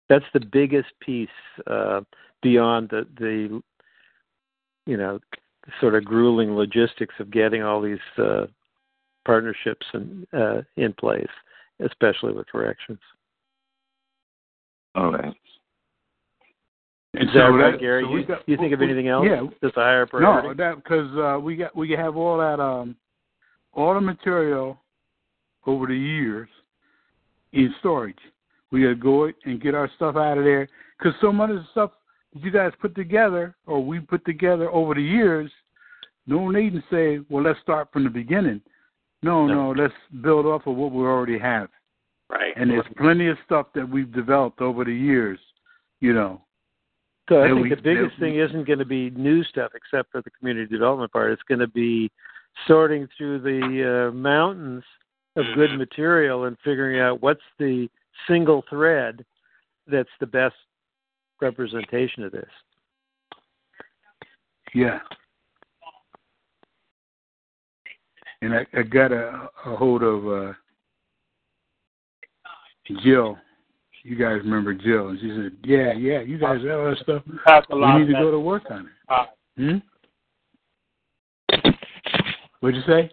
[0.09, 1.29] That's the biggest piece
[1.67, 2.01] uh,
[2.41, 3.61] beyond the the
[4.85, 5.19] you know
[5.79, 8.45] sort of grueling logistics of getting all these uh,
[9.25, 11.27] partnerships in, uh, in place,
[11.79, 12.99] especially with corrections.
[14.97, 15.33] All right.
[17.13, 18.03] Is that right, Gary?
[18.03, 19.25] So you, got, you think of anything else?
[19.27, 20.49] Yeah, that's a higher priority.
[20.49, 22.95] No, that because uh, we got we have all that um,
[23.73, 24.77] all the material
[25.65, 26.49] over the years
[27.53, 28.17] in storage.
[28.71, 30.67] We got to go and get our stuff out of there
[30.97, 31.91] because so much of the stuff
[32.33, 35.49] that you guys put together or we put together over the years,
[36.25, 38.61] no need to say, well, let's start from the beginning.
[39.23, 41.69] No, no, no let's build off of what we already have.
[42.29, 42.53] Right.
[42.57, 45.39] And there's plenty of stuff that we've developed over the years,
[46.01, 46.41] you know.
[47.29, 50.21] So I think we, the biggest thing isn't going to be new stuff, except for
[50.21, 51.31] the community development part.
[51.31, 52.11] It's going to be
[52.67, 54.83] sorting through the uh, mountains
[55.35, 55.79] of good mm-hmm.
[55.79, 57.89] material and figuring out what's the
[58.27, 59.23] single thread
[59.87, 60.55] that's the best
[61.41, 62.49] representation of this.
[64.73, 64.99] Yeah.
[68.41, 70.53] And I, I got a, a hold of uh,
[73.03, 73.37] Jill.
[74.03, 75.09] You guys remember Jill?
[75.09, 77.23] And she said, "Yeah, yeah, you guys have all that stuff.
[77.69, 79.25] We need to go to work on it." Uh,
[79.57, 79.77] hmm.
[82.59, 83.11] What'd you say?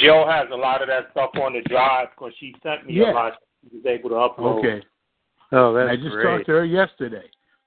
[0.00, 3.12] Jill has a lot of that stuff on the drive because she sent me yeah.
[3.12, 3.32] a lot.
[3.70, 4.58] She was able to upload.
[4.58, 4.86] Okay.
[5.52, 6.24] Oh, that's I just great.
[6.24, 7.24] talked to her yesterday.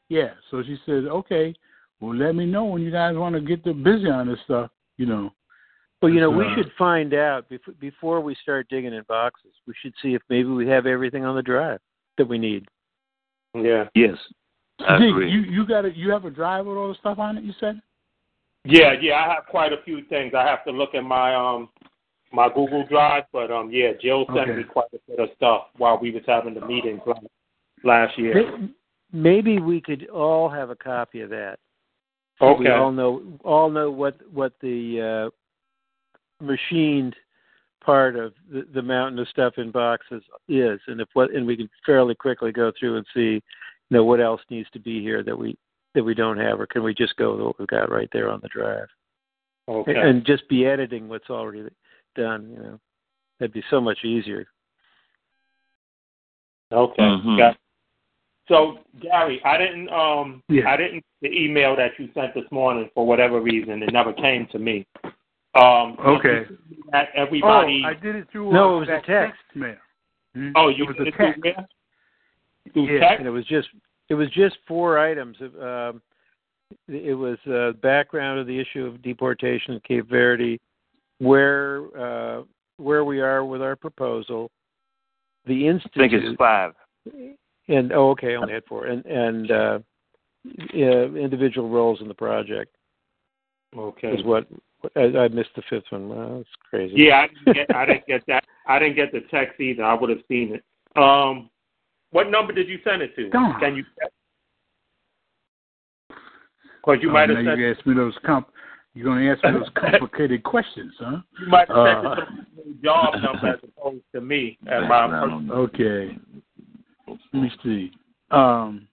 [0.09, 1.53] Yeah, so she said, "Okay,
[1.99, 4.71] well, let me know when you guys want to get the busy on this stuff."
[4.97, 5.33] You know.
[6.01, 9.51] Well, you know, we uh, should find out before before we start digging in boxes.
[9.65, 11.79] We should see if maybe we have everything on the drive
[12.17, 12.65] that we need.
[13.55, 13.85] Yeah.
[13.95, 14.17] Yes.
[14.79, 15.31] I Zeke, agree.
[15.31, 17.43] you you got a you have a drive with all the stuff on it.
[17.43, 17.81] You said.
[18.63, 20.33] Yeah, yeah, I have quite a few things.
[20.37, 21.69] I have to look at my um
[22.31, 24.55] my Google Drive, but um yeah, Jill sent Okay.
[24.55, 27.25] me quite a bit of stuff while we was having the meetings last,
[27.83, 28.59] last year.
[29.13, 31.57] Maybe we could all have a copy of that.
[32.37, 32.71] So We Okay.
[32.71, 35.29] all know all know what what the uh,
[36.41, 37.15] machined
[37.83, 41.55] part of the, the mountain of stuff in boxes is, and if what and we
[41.55, 43.41] can fairly quickly go through and see, you
[43.89, 45.57] know, what else needs to be here that we
[45.95, 48.29] that we don't have, or can we just go with what we've got right there
[48.29, 48.87] on the drive,
[49.67, 49.91] Okay.
[49.95, 51.63] and, and just be editing what's already
[52.15, 52.49] done.
[52.51, 52.79] You know,
[53.39, 54.45] that'd be so much easier.
[56.71, 57.01] Okay.
[57.01, 57.37] Mhm.
[57.37, 57.57] Got-
[58.49, 60.69] So Gary, I didn't um Yeah.
[60.69, 64.45] I didn't the email that you sent this morning for whatever reason it never came
[64.47, 64.85] to me.
[65.57, 66.45] Um Okay.
[66.91, 68.53] That everybody Oh, I did it through.
[68.53, 69.41] No, uh, it was a that text.
[69.55, 69.75] mail.
[70.35, 70.51] Hmm?
[70.55, 71.43] Oh, you it was did a it through text.
[71.43, 71.67] where?
[72.73, 72.99] Through Yeah.
[72.99, 73.19] text?
[73.19, 73.69] and it was just
[74.09, 75.35] it was just four items.
[75.41, 76.01] Um,
[76.87, 80.59] it was uh, background of the issue of deportation in Cape Verde,
[81.19, 82.43] where uh,
[82.77, 84.51] where we are with our proposal,
[85.45, 86.73] the I institute, think it's five.
[87.67, 89.79] and oh, okay, only had four, and and uh,
[90.73, 92.75] uh, individual roles in the project
[93.75, 94.09] Okay.
[94.13, 94.47] is what
[94.95, 96.09] I, I missed the fifth one.
[96.09, 96.93] Well, that's crazy.
[96.97, 98.43] Yeah, I didn't get I didn't get that.
[98.67, 99.83] I didn't get the text either.
[99.83, 100.63] I would have seen it.
[101.01, 101.49] Um
[102.11, 103.29] what number did you send it to?
[103.29, 103.59] Come on.
[103.59, 103.83] Can you
[106.87, 108.49] because you might Oh, have now sent you asked me those comp.
[108.93, 111.17] You're going to ask me those complicated questions, huh?
[111.39, 114.83] you might have sent Uh, it to my job number as opposed to me as
[114.89, 116.17] my personal Okay.
[117.07, 117.91] Let me see.
[118.31, 118.87] Um,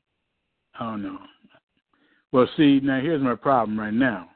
[0.78, 1.18] I don't know.
[2.32, 4.28] Well, see, now here's my problem right now.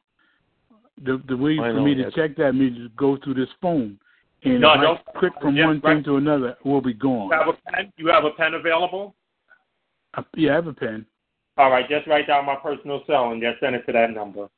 [1.04, 3.48] The the way I for know, me to check that means to go through this
[3.60, 3.98] phone,
[4.44, 7.28] and No, if don't- I click from yeah, one thing to another, we'll be gone.
[7.30, 7.92] You have a pen?
[7.96, 9.14] You have a pen available?
[10.14, 11.06] Uh, yeah, I have a pen.
[11.56, 14.48] All right, just write down my personal cell and just send it to that number.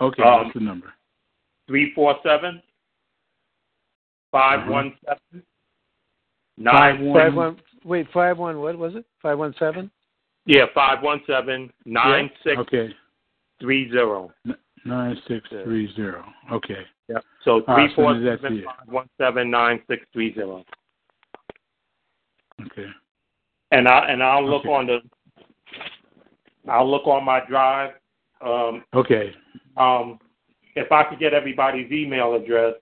[0.00, 0.92] Okay, Um, what's the number?
[1.66, 2.62] Three four seven
[4.30, 5.42] five one seven
[6.64, 7.60] Five nine one- Five one.
[7.84, 8.60] Wait, five one.
[8.60, 9.04] What was it?
[9.20, 9.90] Five one seven.
[10.46, 12.94] yeah five one seven nine six Okay,
[13.60, 14.32] three zero.
[14.84, 16.24] Nine six three zero.
[16.52, 16.84] Okay.
[17.08, 17.18] Yeah.
[17.44, 18.64] So right, three four send it, that's seven it.
[18.64, 20.64] five one seven nine six three zero.
[22.66, 22.86] Okay.
[23.72, 24.72] And I and I'll look Okay.
[24.72, 25.00] on the
[26.68, 27.94] I'll look on my drive.
[28.40, 29.34] Um Okay.
[29.76, 30.18] um
[30.76, 32.74] if I could get everybody's email address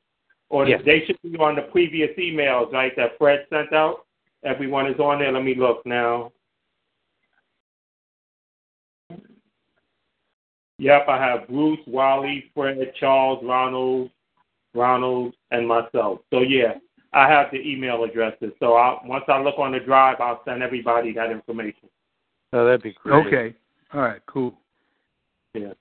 [0.49, 0.83] or Yes.
[0.85, 4.07] they should be on the previous emails, right, that Fred sent out.
[4.45, 5.33] Everyone is on there.
[5.33, 6.33] Let me look now.
[10.83, 14.11] Yep, I have Bruce, Wally, Fred, Charles, Ronald,
[14.75, 16.23] Ronald, and myself.
[16.31, 16.75] So yeah,
[17.13, 18.51] I have the email addresses.
[18.59, 21.89] So I once I look on the drive, I'll send everybody that information.
[22.53, 23.27] Oh, that'd be great.
[23.29, 23.57] Okay.
[23.95, 24.21] All right.
[24.27, 24.55] Cool.
[25.55, 25.75] Yeah.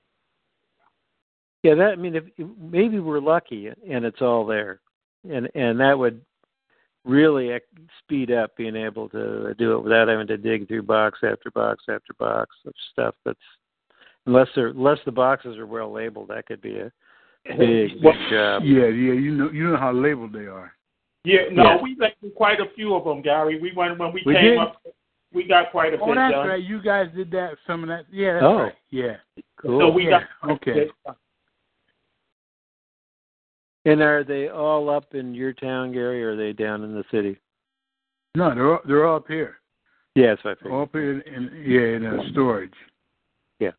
[1.63, 1.73] Yeah.
[1.73, 2.25] That I mean, if
[2.59, 4.81] maybe we're lucky and it's all there,
[5.27, 6.21] and and that would
[7.05, 7.59] really
[8.03, 11.85] speed up being able to do it without having to dig through box after box
[11.89, 13.39] after box of stuff that's
[14.25, 16.91] unless they're unless the boxes are well labeled that could be a
[17.57, 18.63] big, big job.
[18.63, 20.71] yeah yeah you know you know how labeled they are.
[21.23, 21.81] Yeah no Yeah.
[21.81, 23.59] we labeled quite a few of them gary.
[23.59, 24.57] We went when we, We came did?
[24.59, 24.81] up
[25.33, 26.47] we got quite a oh bit Oh, that's done.
[26.47, 26.61] right.
[26.63, 28.05] You guys did that some of that.
[28.11, 28.57] Yeah that's Oh.
[28.63, 28.73] right.
[28.89, 29.15] Yeah.
[29.61, 29.79] Cool.
[29.79, 30.21] So we yeah.
[30.41, 30.87] got okay
[33.85, 37.03] and are they all up in your town gary or are they down in the
[37.11, 37.37] city?
[38.35, 39.57] No they're all, they're all up here.
[40.15, 40.73] Yes i figured.
[40.73, 42.73] all up here in, in yeah in uh, storage.
[43.59, 43.71] Yeah.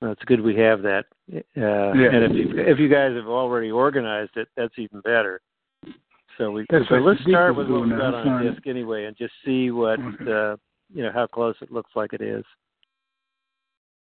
[0.00, 1.04] That's good we have that.
[1.32, 5.40] Uh, And if you if you guys have already organized it, that's even better.
[6.38, 8.66] So we That's so what let's start with what we now, got on a disc
[8.66, 10.30] anyway, and just see what Okay.
[10.30, 10.56] uh,
[10.92, 12.44] you know how close it looks like it is.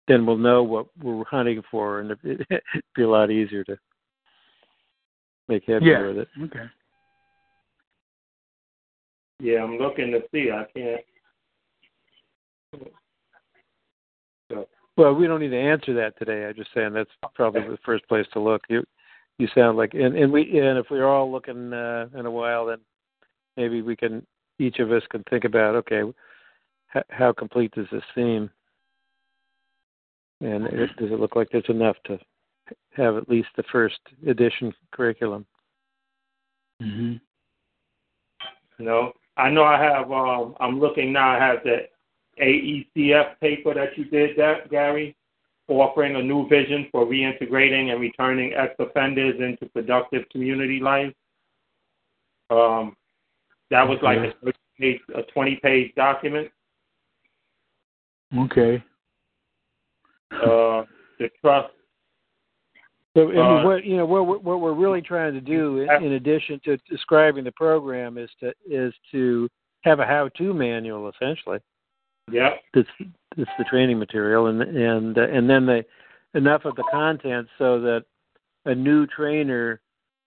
[0.08, 2.62] Then we'll know what we're hunting for, and it'd
[2.94, 3.76] be a lot easier to
[5.48, 6.02] make headway Yeah.
[6.06, 6.28] with it.
[6.44, 6.66] okay
[9.40, 11.00] yeah i'm looking to see i can't
[14.96, 16.46] Well, we don't need to answer that today.
[16.46, 18.62] I'm just saying that's probably the first place to look.
[18.68, 18.84] You
[19.38, 22.66] you sound like and and we and if we're all looking uh, in a while,
[22.66, 22.78] then
[23.56, 24.24] maybe we can
[24.58, 26.02] each of us can think about okay,
[26.86, 28.48] how, how complete does this seem,
[30.40, 32.18] and it, does it look like there's enough to
[32.90, 35.44] have at least the first edition curriculum?
[36.82, 37.14] Mm-hmm.
[38.84, 41.82] no i know i have um i'm looking now i have the
[42.42, 45.16] aecf paper that you did that gary
[45.68, 51.12] offering a new vision for reintegrating and returning ex-offenders into productive community life.
[52.50, 52.96] Um,
[53.70, 56.50] that was like a page, a 20 page document.
[58.38, 58.82] okay
[60.32, 60.84] Uh,
[61.18, 61.72] the trust,
[63.16, 65.78] So, I mean, Uh, what you know, what we're- what we're really trying to do,
[65.78, 69.48] in, in addition to describing the program, is to is to
[69.84, 71.60] have a how-to manual, essentially.
[72.30, 72.88] Yeah, It's
[73.36, 75.84] that's the training material, and and uh, and then the
[76.34, 78.04] enough of the content so that
[78.64, 79.80] a new trainer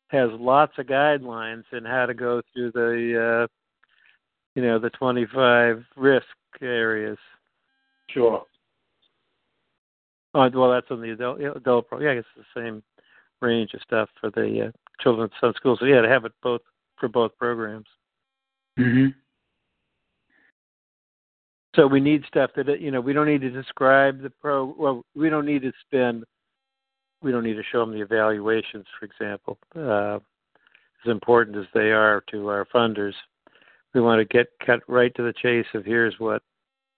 [0.10, 3.48] has lots of guidelines in how to go through the uh,
[4.56, 6.26] you know the 25 risk
[6.62, 7.18] areas.
[8.10, 8.44] sure.
[10.34, 12.00] Oh, well, that's on the adult, adult pro.
[12.00, 12.84] Yeah, I guess it's the same
[13.42, 14.72] range of stuff for the uh,
[15.02, 15.80] children's some schools.
[15.80, 16.62] So yeah, to have it both
[17.00, 17.88] for both programs.
[18.80, 19.14] mhm
[21.78, 24.76] So we need stuff that you know we don't need to describe the pro.
[24.78, 26.26] Well, we don't need to spend.
[27.22, 29.58] We don't need to show them the evaluations, for example.
[29.76, 30.16] Uh,
[31.06, 33.14] as important as they are to our funders,
[33.94, 36.42] we want to get cut right to the chase of here's what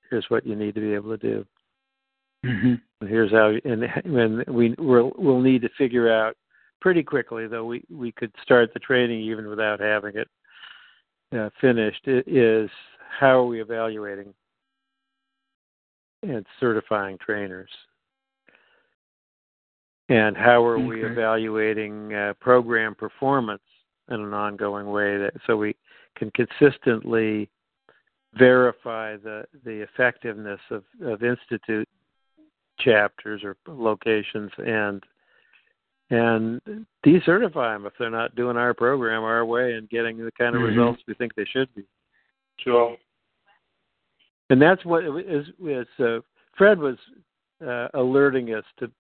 [0.10, 1.46] here's what you need to be able to do.
[2.46, 6.36] mhm here's how and when we we'll, we'll need to figure out
[6.82, 10.28] pretty quickly though we we could start the training even without having it
[11.38, 12.70] uh, finished is
[13.20, 14.34] how are we evaluating
[16.24, 17.70] and certifying trainers
[20.10, 23.62] and how are we evaluating uh, program performance
[24.10, 25.76] in an ongoing way that so we
[26.18, 27.50] can consistently
[28.34, 31.88] verify the the effectiveness of of institute
[32.80, 35.04] chapters or locations and
[36.12, 36.60] and
[37.06, 40.62] decertify them if they're not doing our program our way and getting the kind of
[40.62, 40.70] Mhm.
[40.70, 41.86] results we think they should be.
[42.58, 42.98] Sure.
[44.50, 46.20] And that's what is is uh,
[46.58, 46.98] Fred was
[47.66, 48.92] uh, alerting us to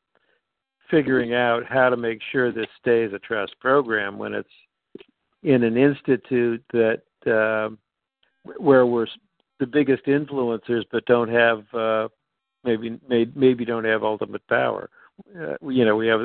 [0.91, 4.49] figuring out how to make sure this stays a trust program when it's
[5.43, 7.77] in an institute that um
[8.57, 9.07] where we're
[9.59, 12.07] the biggest influencers but don't have uh,
[12.63, 12.99] maybe
[13.35, 14.89] maybe don't have ultimate power.
[15.37, 16.21] Uh, you know, we have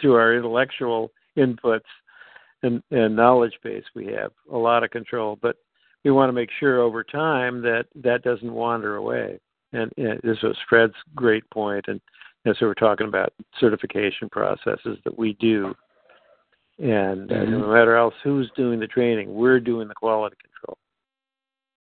[0.00, 1.80] through our intellectual inputs
[2.62, 5.56] and, and knowledge base, we have a lot of control, but
[6.04, 9.38] we want to make sure over time that that doesn't wander away.
[9.72, 12.00] And, and this was Fred's great point, and
[12.44, 15.74] so we're talking about certification processes that we do,
[16.78, 17.50] and uh, Mhm.
[17.50, 20.76] no matter else who's doing the training, we're doing the quality control.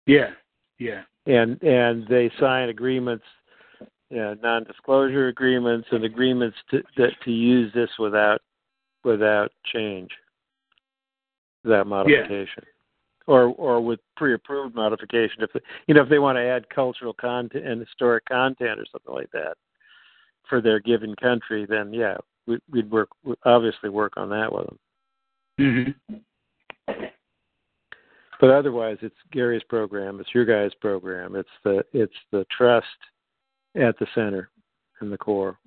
[0.06, 0.32] Yeah
[0.80, 1.04] yeah.
[1.26, 3.26] And and they sign agreements,
[4.10, 8.42] you know, non-disclosure agreements and agreements to that to use this without
[9.04, 10.12] without change,
[11.64, 12.64] without modification,
[13.28, 15.44] or or with pre-approved modification.
[15.44, 18.86] If they, you know if they want to add cultural content and historic content or
[18.92, 19.58] something like that
[20.50, 24.68] for their given country, then yeah, we, we'd work we'd obviously work on that with
[24.68, 24.80] them.
[25.60, 26.22] mhm
[28.40, 30.20] but otherwise, it's Gary's program.
[30.20, 31.36] It's your guys' program.
[31.36, 32.86] It's the it's the trust
[33.76, 34.50] at the center
[35.00, 35.58] and the core.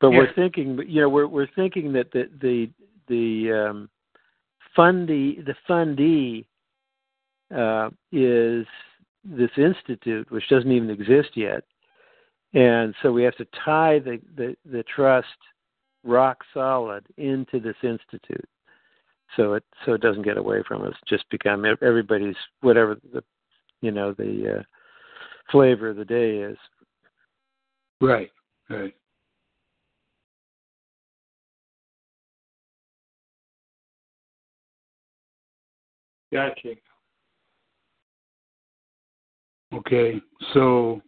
[0.00, 0.18] But Yeah.
[0.18, 2.70] we're thinking, you know, we're we're thinking that the the
[3.08, 3.90] the um,
[4.76, 6.44] fundee the fundee
[7.54, 8.66] uh, is
[9.24, 11.64] this institute, which doesn't even exist yet,
[12.54, 15.26] and so we have to tie the the, the trust
[16.04, 18.48] rock solid into this institute,
[19.36, 20.94] so it so it doesn't get away from us.
[21.08, 23.22] Just become everybody's whatever the
[23.80, 24.62] you know the uh,
[25.50, 26.58] flavor of the day is.
[28.00, 28.30] Right.
[28.68, 28.94] Right.
[36.36, 36.74] Gotcha.
[39.72, 40.20] Okay.
[40.52, 41.00] So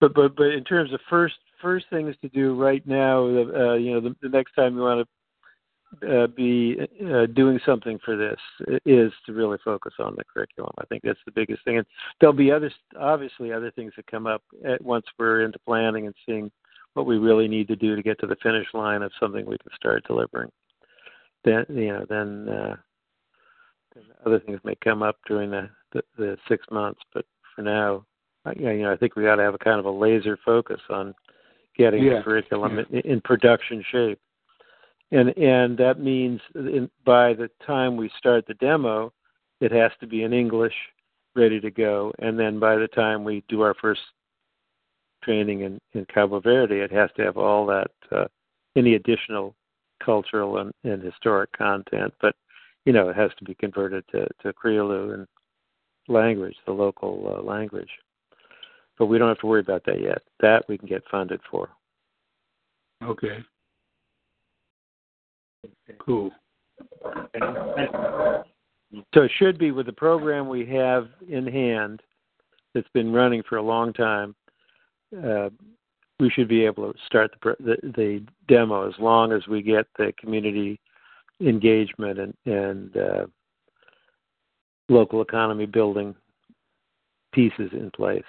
[0.00, 3.92] But but but in terms of first first things to do right now, uh, you
[3.92, 5.08] know, the, the next time you want
[6.00, 6.76] to uh, be
[7.06, 8.38] uh, doing something for this
[8.84, 10.72] is to really focus on the curriculum.
[10.78, 11.86] I think that's the biggest thing, and
[12.20, 16.14] there'll be other obviously other things that come up at once we're into planning and
[16.26, 16.50] seeing
[16.94, 19.58] what we really need to do to get to the finish line of something we
[19.58, 20.50] can start delivering.
[21.44, 22.48] Then you know then.
[22.48, 22.76] Uh,
[23.94, 28.04] then other things may come up during the, the, the six months, but for now,
[28.44, 30.80] I- you know, I think we ought to have a kind of a laser focus
[30.90, 31.14] on
[31.76, 34.20] getting Yeah, the curriculum in, in production shape,
[35.10, 39.12] and and that means in, by the time we start the demo,
[39.60, 40.74] it has to be in English,
[41.34, 44.02] ready to go, and then by the time we do our first
[45.22, 48.26] training in, in Cabo Verde, it has to have all that uh,
[48.76, 49.54] any additional
[50.04, 52.36] cultural and, and historic content, but
[52.84, 54.52] you know, it has to be converted to, to
[55.12, 55.26] and
[56.08, 57.88] language, the local uh, language.
[58.98, 60.22] But we don't have to worry about that yet.
[60.40, 61.70] That we can get funded for.
[63.02, 63.38] okay.
[65.98, 66.30] Cool.
[69.14, 72.02] So it should be with the program we have in hand
[72.74, 74.34] that's been running for a long time.
[75.16, 75.48] Uh,
[76.20, 79.86] we should be able to start the, the the demo as long as we get
[79.98, 80.78] the community
[81.40, 83.26] engagement and and uh,
[84.88, 86.14] local economy building
[87.32, 88.22] pieces in place.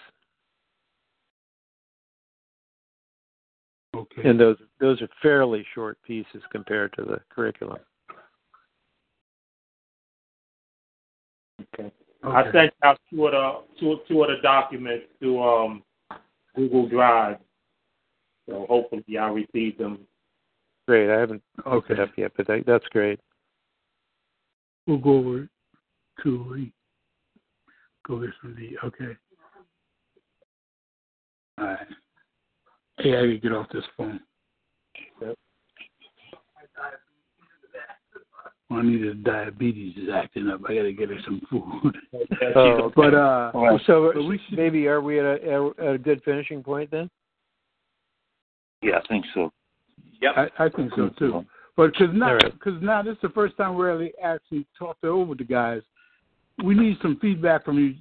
[3.95, 4.29] Okay.
[4.29, 7.79] And those those are fairly short pieces compared to the curriculum.
[11.73, 11.91] Okay.
[12.23, 15.83] I sent out two of the two, two of the documents to um
[16.55, 17.37] Google Drive.
[18.49, 19.99] So hopefully y'all received them.
[20.87, 21.09] Great.
[21.09, 21.93] I haven't looked Okay.
[21.93, 23.19] it up yet, but that, that's great.
[24.85, 25.49] We'll go over
[26.23, 26.71] to the
[28.07, 29.17] go over some of the okay.
[31.57, 31.87] All right.
[32.99, 34.19] Hey, I gotta get off this phone.
[35.21, 35.35] Yep.
[38.71, 40.61] I need a diabetes is acting up.
[40.67, 41.97] I gotta get her some food.
[42.55, 45.97] Oh, But uh, Well, so but we should, maybe are we at a, at a
[45.97, 47.09] good finishing point then?
[48.81, 49.51] Yeah, I think so.
[50.21, 50.33] Yep.
[50.35, 51.31] I, I think so too.
[51.31, 51.47] Mm-hmm.
[51.77, 55.07] But because now, because now this is the first time we really actually talked it
[55.07, 55.81] over with the guys.
[56.63, 57.95] We need some feedback from you,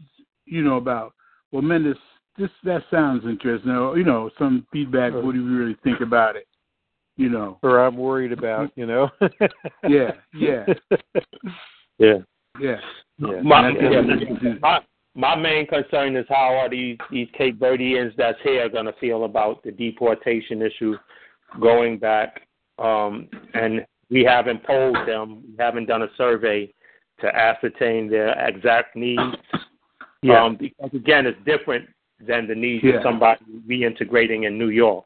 [0.45, 1.15] you know, about
[1.51, 1.97] well, man, this
[2.39, 3.71] this that sounds interesting.
[3.71, 5.13] Or, you know, some feedback.
[5.13, 5.25] Sure.
[5.25, 6.47] What do you really think about it?
[7.17, 9.09] You know, Or I'm worried about, you know?
[9.89, 10.65] Yeah, yeah.
[11.99, 12.15] yeah.
[12.59, 12.77] yeah.
[13.19, 13.41] Yeah.
[13.43, 14.59] My, yeah, what we need to do.
[14.61, 14.81] my
[15.15, 19.25] my main concern is how are these these Cape Verdeans that's here going to feel
[19.25, 20.97] about the deportation issue
[21.61, 22.43] going back?
[22.79, 25.43] Um, and we haven't polled them.
[25.49, 26.73] We haven't done a survey
[27.21, 29.21] to ascertain their exact needs.
[30.23, 30.43] Yeah.
[30.43, 31.89] Um, because again, it's different
[32.21, 32.95] than the needs Yeah.
[32.97, 35.05] of somebody reintegrating in New York.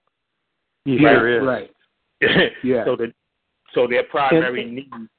[0.84, 1.70] Yeah, Yeah, sure right.
[2.62, 2.84] Yeah.
[2.84, 3.12] so the
[3.74, 5.10] so their primary needs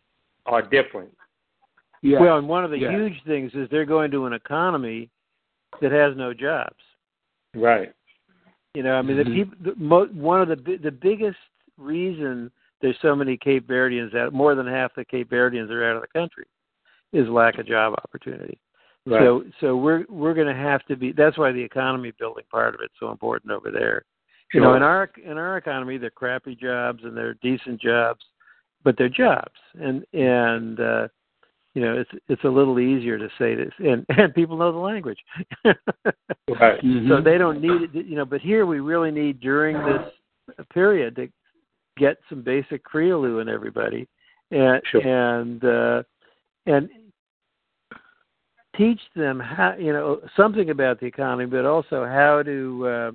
[0.46, 1.16] are different.
[2.02, 2.20] Yeah.
[2.20, 2.92] Well, and one of the Yeah.
[2.92, 5.10] huge things is they're going to an economy
[5.82, 6.82] that has no jobs.
[7.54, 7.94] Right.
[8.80, 9.26] You know, I mean, Mhm.
[9.26, 9.58] the people.
[9.60, 11.38] The, mo- one of the the biggest
[11.78, 12.50] reason
[12.80, 16.02] there's so many Cape Verdeans out, more than half the Cape Verdeans are out of
[16.02, 16.46] the country,
[17.12, 18.58] is lack of job opportunity.
[19.06, 19.20] Right.
[19.22, 21.12] So, so we're we're going to have to be.
[21.12, 24.06] That's why the economy building part of it's so important over there.
[24.54, 28.22] You know, in our in our economy, they're crappy jobs and they're decent jobs,
[28.86, 31.08] but they're jobs, and and uh,
[31.80, 34.78] you know, it's it's a little easier to say this, and and people know the
[34.78, 35.20] language.
[36.60, 36.82] Right.
[36.84, 37.08] Mhm.
[37.08, 38.26] So they don't need it, you know.
[38.26, 41.30] But here we really need during this period to
[41.96, 44.08] get some basic Kriolu in everybody,
[44.50, 45.02] and Sure.
[45.02, 46.04] and uh,
[46.66, 46.90] and
[48.76, 53.12] teach them how you know something about the economy, but also how to uh,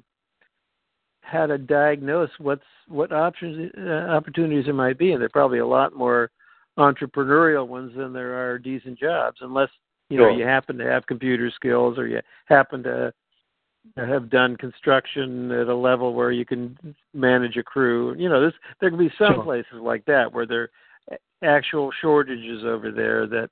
[1.22, 5.58] how to diagnose what's what options uh, opportunities there might be, and there are probably
[5.58, 6.30] a lot more
[6.78, 9.70] entrepreneurial ones than there are decent jobs, unless
[10.10, 10.38] you know Sure.
[10.38, 13.12] you happen to have computer skills or you happen to
[13.96, 16.76] have done construction at a level where you can
[17.12, 18.14] manage a crew.
[18.16, 19.44] You know, this there can be some Sure.
[19.44, 20.70] places like that where there
[21.10, 23.50] are actual shortages over there that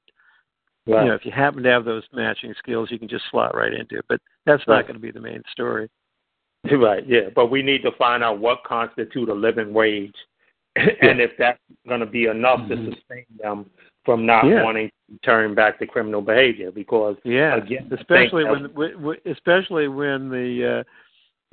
[0.85, 1.03] Right.
[1.03, 3.73] you know if you happen to have those matching skills you can just slot right
[3.73, 3.99] into.
[3.99, 4.05] It.
[4.09, 5.89] But that's not going to be the main story.
[6.71, 7.29] Right, yeah.
[7.35, 10.15] But we need to find out what constitutes a living wage
[10.77, 12.69] and if that's going to be enough Mhm.
[12.69, 13.71] to sustain them
[14.05, 14.63] from not Yeah.
[14.65, 19.89] wanting to turn back to criminal behavior because Yeah, Again, especially when w- w- especially
[19.89, 20.85] when the uh,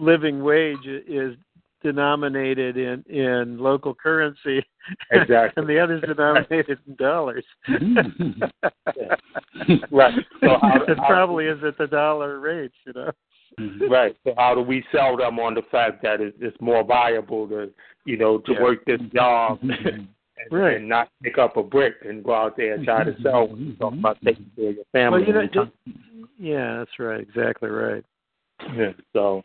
[0.03, 1.35] living wage is
[1.81, 4.63] denominated in in local currency,
[5.11, 5.61] Exactly.
[5.61, 7.45] and the other's denominated in dollars.
[9.91, 10.13] Right.
[10.41, 13.11] So how- it probably is at the dollar rates, you know.
[13.59, 13.91] Mm-hmm.
[13.91, 14.15] right.
[14.23, 17.69] So how do we sell them on the fact that it's, more viable to
[18.05, 18.61] you know to Yeah.
[18.61, 19.87] work this job Mhm.
[19.87, 20.07] and,
[20.51, 20.77] Right.
[20.77, 23.23] and not pick up a brick and go out there and try to mm-hmm.
[23.23, 24.61] sell when you talk about taking mm-hmm.
[24.61, 25.19] care of your family.
[25.19, 25.71] Well, you know, your
[26.39, 28.03] yeah, that's right, exactly right.
[28.75, 29.43] Yeah, so,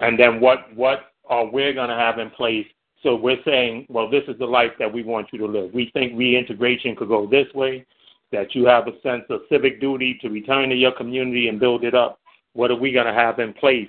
[0.00, 2.66] and then what what are we going to have in place?
[3.02, 5.72] So we're saying, well, this is the life that we want you to live.
[5.72, 7.86] We think reintegration could go this way,
[8.32, 11.84] that you have a sense of civic duty to return to your community and build
[11.84, 12.19] it up.
[12.54, 13.88] What are we going to have in place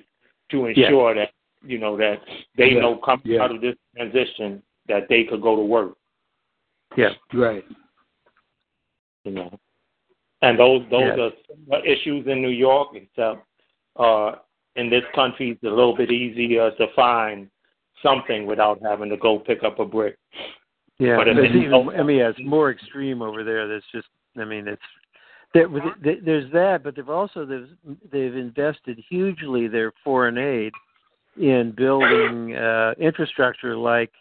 [0.51, 1.29] to ensure that
[1.63, 2.21] you know that
[2.57, 3.41] they Yeah, know coming yeah.
[3.43, 5.93] out of this transition that they could go to work?
[6.97, 7.63] Yeah, Right.
[9.23, 9.57] you know.
[10.41, 11.23] And those those Yeah.
[11.25, 13.45] are similar issues in New York, except
[13.97, 14.35] uh,
[14.75, 17.49] in this country it's a little bit easier to find
[18.01, 20.17] something without having to go pick up a brick.
[20.97, 21.17] yeah.
[21.17, 23.67] But It's it's- even, I mean, yeah, it's more extreme over there.
[23.67, 24.07] That's just,
[24.37, 24.81] I mean, it's
[25.53, 25.67] there,
[26.01, 30.71] there's that, but they've also they've they've invested hugely their foreign aid
[31.39, 34.11] in building uh, infrastructure like,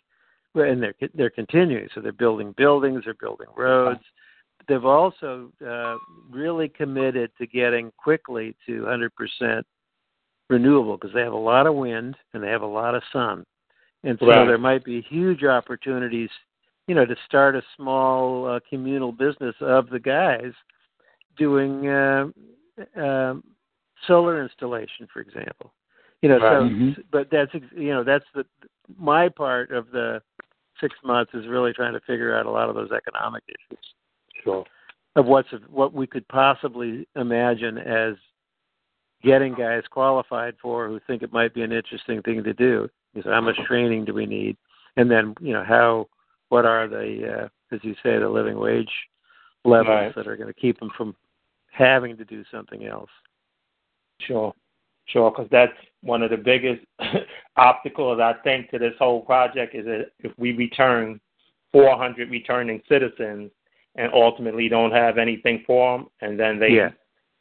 [0.55, 1.89] and they're they're continuing.
[1.95, 4.01] So they're building buildings, they're building roads.
[4.69, 5.97] They've also uh,
[6.31, 9.63] really committed to getting quickly to 100%
[10.49, 13.45] renewable because they have a lot of wind and they have a lot of sun,
[14.03, 14.47] and so Right.
[14.47, 16.31] there might be huge opportunities,
[16.89, 20.53] you know, to start a small uh, communal business of the guys
[21.41, 22.27] doing uh,
[22.97, 23.43] um,
[24.07, 25.73] solar installation, for example.
[26.23, 26.53] You know, Right.
[26.53, 27.05] so Mhm.
[27.11, 28.45] but that's you know that's the
[28.99, 30.23] my part of the
[30.81, 33.95] six months is really trying to figure out a lot of those economic issues
[34.45, 34.65] Sure.
[35.17, 38.17] of what's what we could possibly imagine as
[39.23, 42.89] getting guys qualified for who think it might be an interesting thing to do.
[43.15, 44.57] Is how much training do we need,
[44.97, 46.07] and then you know how
[46.51, 48.93] what are the uh, as you say the living wage
[49.65, 50.15] levels Right.
[50.15, 51.15] that are going to keep them from
[51.81, 53.11] having to do something else.
[54.21, 54.53] Sure.
[55.07, 56.83] Sure, because that's one of the biggest
[57.57, 61.21] obstacles I think to this whole project is that if we return
[61.73, 63.51] 400 returning citizens
[63.97, 66.91] and ultimately don't have anything for them, and then they Yeah.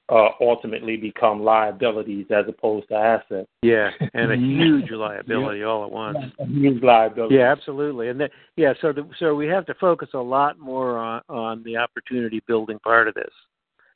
[0.10, 3.48] uh, ultimately become liabilities as opposed to assets.
[3.62, 6.18] Yeah, and a huge liability all at once.
[6.40, 7.36] Huge liability.
[7.36, 8.10] Yeah, absolutely.
[8.10, 11.64] And that, yeah, so the, so we have to focus a lot more on on
[11.64, 13.32] the opportunity building part of this,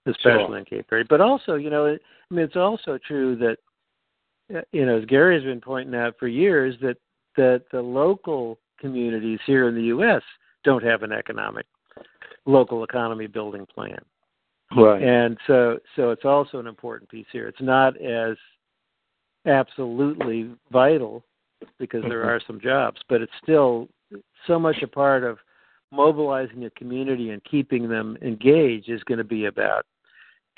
[0.06, 0.58] especially Sure.
[0.58, 1.08] in Cape Verde.
[1.10, 3.58] But also, you know, it, I mean, it's also true that
[4.54, 6.98] uh, you know, as Gary has been pointing out for years, that
[7.38, 10.22] that the local communities here in the U.S.
[10.64, 11.66] don't have an economic
[12.46, 13.98] local economy building plan.
[14.76, 15.02] Right.
[15.02, 17.48] And so so it's also an important piece here.
[17.48, 18.36] It's not as
[19.46, 21.24] absolutely vital
[21.80, 22.28] because there Mhm.
[22.28, 23.88] are some jobs, but it's still
[24.48, 25.40] so much a part of
[25.92, 29.86] mobilizing a community and keeping them engaged is going to be about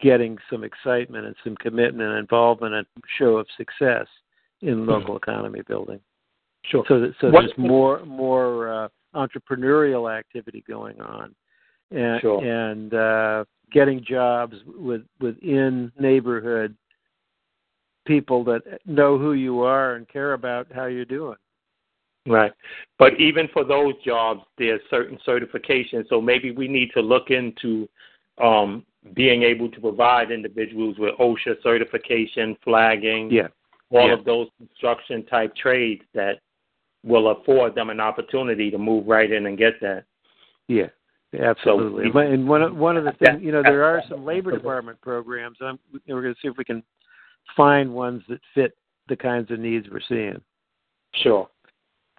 [0.02, 2.86] getting some excitement and some commitment and involvement and
[3.18, 4.08] show of success
[4.62, 6.00] in local economy building.
[6.66, 6.84] Sure.
[6.88, 11.36] So that, so What- there's more more uh, entrepreneurial activity going on,
[11.92, 12.44] and Sure.
[12.44, 16.76] and uh, getting jobs with within neighborhood
[18.06, 21.38] people that know who you are and care about how you're doing.
[22.28, 22.52] Right.
[22.98, 26.08] But even for those jobs, there's certain certifications.
[26.10, 27.88] So maybe we need to look into
[28.42, 28.84] um,
[29.14, 33.48] being able to provide individuals with OSHA certification, flagging, Yeah,
[33.92, 34.14] all yeah.
[34.14, 36.40] of those construction type trades that
[37.04, 40.06] will afford them an opportunity to move right in and get that.
[40.68, 40.88] yeah,
[41.40, 42.06] absolutely.
[42.12, 45.00] So- and one of, one of the things, you know, there are some labor department
[45.02, 45.58] programs.
[45.62, 45.78] I'm,
[46.08, 46.82] we're going to see if we can
[47.56, 48.76] find ones that fit
[49.08, 50.42] the kinds of needs we're seeing.
[51.14, 51.48] Sure.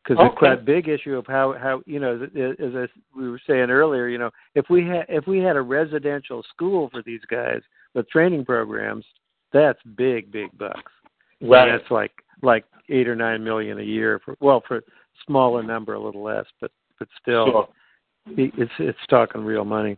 [0.07, 0.29] Because Okay.
[0.29, 3.71] it's quite a big issue of how how you know th- as we were saying
[3.71, 7.61] earlier, you know, if we had if we had a residential school for these guys
[7.95, 9.05] with training programs,
[9.53, 10.93] that's big big bucks.
[11.41, 12.13] And that's like
[12.43, 14.83] like eight or nine million a year for well for
[15.27, 17.69] smaller number a little less, but but still Sure.
[18.37, 19.97] it's it's talking real money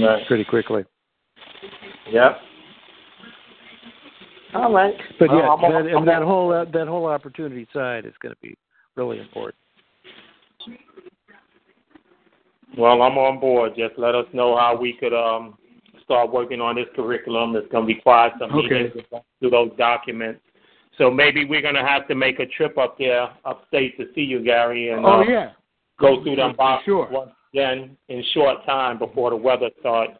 [0.00, 0.26] Right.
[0.26, 0.84] pretty quickly.
[2.10, 2.40] Yep.
[4.54, 4.94] All right.
[5.18, 8.40] But yeah, I'm that, and that whole that, that whole opportunity side is going to
[8.42, 8.56] be
[8.96, 9.56] really important.
[12.76, 13.72] Well, I'm on board.
[13.76, 15.56] Just let us know how we could um
[16.02, 17.54] start working on this curriculum.
[17.56, 18.84] It's going to require some Okay.
[18.84, 19.04] meetings
[19.40, 20.40] through those documents.
[20.98, 24.22] So maybe we're going to have to make a trip up there, upstate, to see
[24.22, 25.50] you, Gary, and Oh uh, yeah.
[25.98, 27.08] go through them boxes sure.
[27.10, 30.12] once again in short time before the weather starts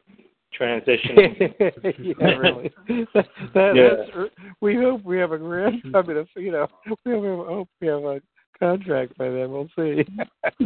[0.58, 1.54] transitioning.
[2.18, 2.70] yeah, really.
[3.14, 3.88] that, that, Yeah.
[4.14, 4.30] That's,
[4.60, 6.66] we hope we have a grand, I mean, you know,
[7.04, 8.20] we hope we have a
[8.62, 9.50] contract by then.
[9.50, 10.04] We'll see.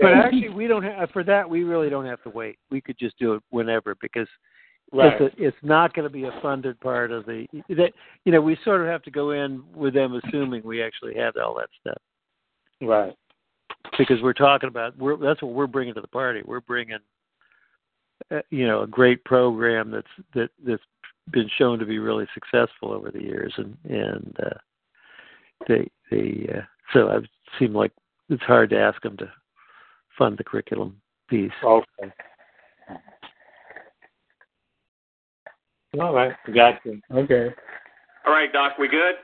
[0.00, 1.48] but actually, we don't have for that.
[1.48, 2.58] We really don't have to wait.
[2.70, 4.28] We could just do it whenever because
[4.92, 5.20] right.
[5.20, 7.92] it's a, it's not going to be a funded part of the that
[8.24, 11.34] you know we sort of have to go in with them assuming we actually have
[11.36, 11.98] all that stuff
[12.80, 13.14] Right.
[13.98, 16.42] because we're talking about we're that's what we're bringing to the party.
[16.44, 16.98] We're bringing
[18.30, 20.82] uh, you know a great program that's that that's
[21.30, 24.58] been shown to be really successful over the years and and uh,
[25.68, 27.28] they they uh, so it
[27.58, 27.92] seemed like
[28.28, 29.30] it's hard to ask them to
[30.18, 31.50] fund the curriculum piece.
[31.62, 32.12] Okay.
[36.00, 36.32] All right.
[36.54, 37.00] Got you.
[37.12, 37.50] Okay.
[38.26, 39.16] All right, Doc, we good?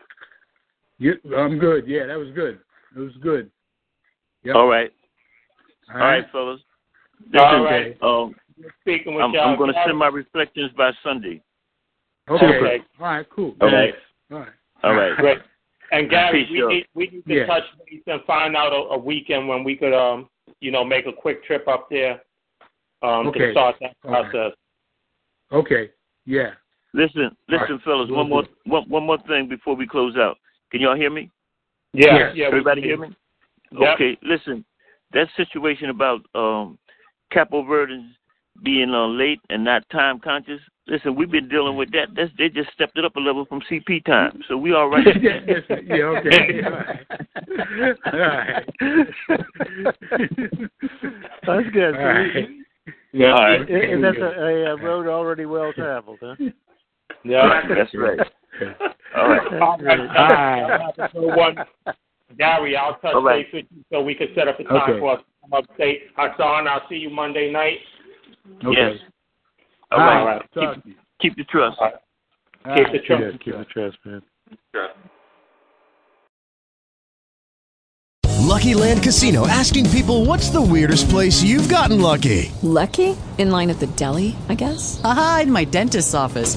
[0.98, 1.86] You, I'm good.
[1.86, 2.58] Yeah, that was good.
[2.96, 3.50] It was good.
[4.42, 4.56] Yep.
[4.56, 4.92] All right.
[5.88, 6.60] All All right, fellas.
[7.34, 7.96] All Listen, right.
[8.02, 8.34] um,
[8.80, 9.50] Speaking with I'm, y'all.
[9.50, 11.40] I'm going to send my reflections by Sunday.
[12.28, 12.46] Okay.
[12.46, 12.78] Okay.
[13.00, 13.26] All right.
[13.30, 13.54] Cool.
[13.62, 13.92] Okay.
[14.30, 14.48] All right.
[14.82, 15.16] All right.
[15.16, 15.38] Great.
[15.90, 16.68] And Gary, we y'all.
[16.68, 17.46] need we need to Yeah.
[17.46, 20.28] touch base and find out a, a weekend when we could um
[20.60, 22.20] you know make a quick trip up there
[23.02, 24.30] um to start that All right.
[24.30, 24.52] process.
[25.52, 25.90] Okay.
[26.26, 26.50] Yeah.
[26.94, 27.82] Listen, listen, right.
[27.84, 28.10] fellas.
[28.10, 30.38] One more, one, one more thing before we close out.
[30.70, 31.30] Can y'all hear me?
[31.92, 32.32] Yeah, Yes.
[32.34, 32.46] yeah.
[32.46, 33.14] Everybody hear me?
[33.72, 33.94] Yep.
[33.94, 34.18] Okay.
[34.22, 34.64] Listen,
[35.12, 36.78] that situation about um,
[37.32, 38.14] Capo Verdens
[38.62, 40.60] being uh, late and not time conscious.
[40.88, 42.08] Listen, we've been dealing with that.
[42.16, 45.06] That's, they just stepped it up a level from CP time, so we all right.
[45.22, 45.96] yeah, yes, yeah.
[45.96, 46.62] Okay.
[48.06, 48.66] All right.
[51.46, 51.94] That's good.
[51.94, 52.48] All right.
[53.12, 53.32] Yeah.
[53.32, 53.60] All right.
[53.60, 56.36] And and that's a, a, road already well traveled, huh?
[57.24, 57.60] Yeah.
[57.68, 58.18] That's right.
[59.14, 59.62] All right.
[59.62, 60.00] All right.
[60.00, 60.92] All right.
[60.98, 61.56] Have a good one.
[62.38, 63.44] Gary, I'll touch All right.
[63.44, 65.00] base with you so we can set up a time Okay.
[65.00, 66.02] for us to come upstate.
[66.16, 67.78] Hassan, I'll see you Monday night.
[68.64, 68.76] Okay.
[68.76, 68.98] Yes.
[69.90, 70.24] All All right.
[70.24, 70.52] right.
[70.54, 70.84] Talk.
[71.20, 71.78] Keep the trust.
[71.80, 72.76] All right.
[72.76, 72.92] Keep right.
[72.92, 73.22] the trust.
[73.22, 74.22] Yeah, keep the trust, man.
[74.74, 74.88] Sure.
[78.48, 82.50] Lucky Land Casino asking people what's the weirdest place you've gotten lucky?
[82.62, 83.16] Lucky?
[83.36, 85.00] In line at the deli, I guess?
[85.04, 86.56] Aha, in my dentist's office.